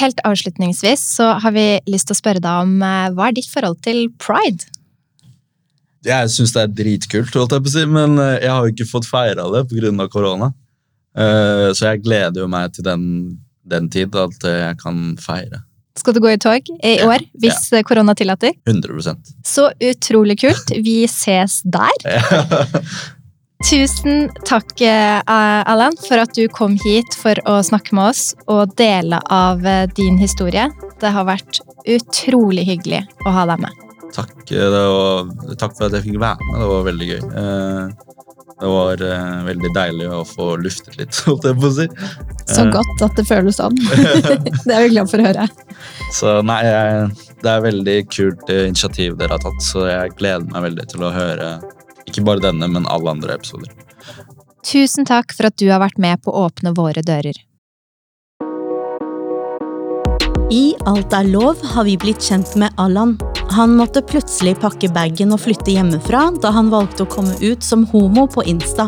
Helt 0.00 0.20
avslutningsvis 0.26 1.02
så 1.18 1.32
har 1.42 1.54
vi 1.54 1.66
lyst 1.90 2.06
til 2.08 2.14
å 2.14 2.20
spørre 2.20 2.42
deg 2.42 2.68
om 2.68 2.76
eh, 2.86 3.08
hva 3.14 3.28
er 3.28 3.36
ditt 3.38 3.50
forhold 3.50 3.82
til 3.86 4.06
pride? 4.22 4.70
Jeg 6.06 6.30
syns 6.30 6.52
det 6.54 6.62
er 6.62 6.74
dritkult, 6.82 7.34
holdt 7.34 7.56
jeg 7.56 7.64
på 7.64 7.72
å 7.72 7.74
si, 7.74 7.84
men 7.90 8.18
eh, 8.22 8.36
jeg 8.44 8.52
har 8.52 8.66
jo 8.66 8.74
ikke 8.74 8.88
fått 8.90 9.08
feira 9.10 9.48
det 9.54 9.64
pga. 9.72 10.08
korona. 10.12 10.52
Eh, 11.16 11.72
så 11.74 11.90
jeg 11.92 12.04
gleder 12.04 12.44
jo 12.44 12.50
meg 12.52 12.74
til 12.76 12.84
den, 12.86 13.06
den 13.66 13.88
tid, 13.90 14.14
at 14.14 14.46
jeg 14.46 14.78
kan 14.82 15.16
feire. 15.18 15.62
skal 15.96 16.12
du 16.14 16.20
gå 16.20 16.28
i 16.34 16.38
tog 16.38 16.60
i 16.84 16.96
Ja, 16.98 17.06
år, 17.08 17.24
hvis 17.40 17.70
korona 17.88 18.14
tillater. 18.14 18.52
100% 18.68 19.32
Så 19.44 19.70
utrolig 19.80 20.38
kult. 20.40 20.70
Vi 20.84 21.06
ses 21.08 21.62
der. 21.64 21.96
Tusen 23.64 24.28
takk, 24.44 24.74
eh, 24.84 25.22
Allan, 25.26 25.96
for 25.96 26.20
at 26.20 26.34
du 26.36 26.44
kom 26.52 26.76
hit 26.84 27.16
for 27.16 27.40
å 27.48 27.56
snakke 27.64 27.96
med 27.96 28.12
oss 28.12 28.34
og 28.52 28.76
dele 28.76 29.18
av 29.32 29.64
eh, 29.66 29.86
din 29.96 30.18
historie. 30.20 30.68
Det 31.00 31.10
har 31.16 31.24
vært 31.24 31.62
utrolig 31.88 32.66
hyggelig 32.68 33.06
å 33.24 33.32
ha 33.32 33.46
deg 33.48 33.64
med. 33.64 33.85
Takk, 34.16 34.34
det 34.48 34.66
var, 34.72 35.26
takk 35.60 35.74
for 35.76 35.86
at 35.90 35.96
jeg 35.98 36.06
fikk 36.08 36.20
være 36.22 36.40
med. 36.48 36.60
Det 36.62 36.68
var 36.72 36.84
veldig 36.90 37.08
gøy. 37.12 37.22
Eh, 37.42 38.04
Det 38.56 38.68
var 38.72 39.02
eh, 39.04 39.40
veldig 39.44 39.70
deilig 39.76 40.06
å 40.16 40.22
få 40.24 40.44
luftet 40.64 40.94
litt, 40.96 41.18
holdt 41.28 41.44
jeg 41.44 41.58
på 41.60 41.68
å 41.68 41.74
si. 41.76 41.84
Så 42.48 42.62
Eh, 42.64 42.70
godt 42.72 43.02
at 43.04 43.18
det 43.18 43.26
føles 43.28 43.58
sånn. 43.60 43.76
det 44.66 44.72
er 44.72 44.86
vi 44.86 44.92
glad 44.94 45.10
for 45.10 45.20
å 45.20 45.26
høre. 45.26 45.44
Så 46.16 46.38
nei, 46.46 46.62
det 47.44 47.50
er 47.52 47.64
veldig 47.66 47.96
kult 48.08 48.48
eh, 48.54 48.64
initiativ 48.70 49.18
dere 49.20 49.36
har 49.36 49.42
tatt, 49.44 49.60
så 49.66 49.84
jeg 49.90 50.14
gleder 50.16 50.48
meg 50.54 50.64
veldig 50.70 50.86
til 50.94 51.04
å 51.04 51.12
høre 51.12 51.50
ikke 52.08 52.24
bare 52.24 52.46
denne, 52.46 52.70
men 52.70 52.88
alle 52.88 53.12
andre 53.12 53.36
episoder. 53.36 53.74
Tusen 54.66 55.04
takk 55.06 55.36
for 55.36 55.50
at 55.50 55.58
du 55.60 55.68
har 55.68 55.82
vært 55.84 56.00
med 56.00 56.22
på 56.24 56.32
å 56.32 56.46
åpne 56.48 56.72
våre 56.74 57.04
dører. 57.04 57.36
I 60.46 60.76
Alt 60.86 61.10
er 61.10 61.26
lov 61.26 61.58
har 61.72 61.86
vi 61.88 61.96
blitt 61.98 62.22
kjent 62.22 62.52
med 62.60 62.74
Allan. 62.78 63.16
Han 63.56 63.72
måtte 63.74 64.02
plutselig 64.06 64.52
pakke 64.62 64.86
bagen 64.94 65.34
og 65.34 65.40
flytte 65.42 65.72
hjemmefra 65.74 66.28
da 66.38 66.52
han 66.54 66.70
valgte 66.70 67.02
å 67.02 67.10
komme 67.10 67.34
ut 67.40 67.66
som 67.66 67.82
homo 67.90 68.28
på 68.30 68.44
Insta. 68.46 68.86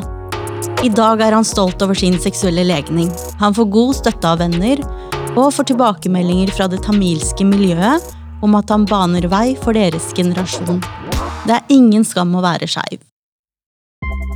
I 0.86 0.90
dag 0.94 1.18
er 1.24 1.34
han 1.34 1.46
stolt 1.46 1.82
over 1.82 1.98
sin 1.98 2.14
seksuelle 2.22 2.62
legning. 2.68 3.10
Han 3.42 3.58
får 3.58 3.72
god 3.74 3.98
støtte 3.98 4.30
av 4.30 4.38
venner, 4.44 4.84
og 5.34 5.50
får 5.56 5.72
tilbakemeldinger 5.72 6.54
fra 6.54 6.70
det 6.70 6.78
tamilske 6.86 7.46
miljøet 7.46 8.06
om 8.46 8.54
at 8.54 8.70
han 8.70 8.86
baner 8.86 9.26
vei 9.26 9.56
for 9.58 9.74
deres 9.74 10.12
generasjon. 10.14 10.78
Det 11.42 11.58
er 11.58 11.74
ingen 11.74 12.06
skam 12.06 12.38
å 12.38 12.44
være 12.44 12.70
skeiv. 12.70 13.02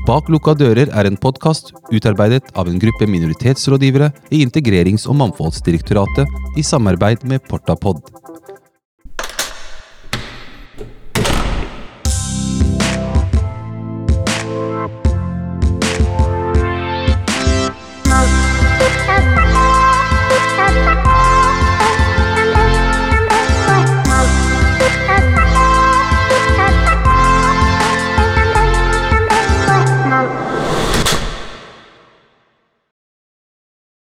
Bak 0.03 0.27
lukka 0.33 0.57
dører 0.59 0.91
er 0.91 1.07
en 1.07 1.15
podkast 1.15 1.69
utarbeidet 1.95 2.49
av 2.59 2.67
en 2.67 2.81
gruppe 2.83 3.07
minoritetsrådgivere 3.07 4.09
i 4.35 4.41
Integrerings- 4.43 5.07
og 5.07 5.15
mangfoldsdirektoratet 5.21 6.59
i 6.59 6.65
samarbeid 6.67 7.23
med 7.23 7.45
Portapod. 7.47 8.03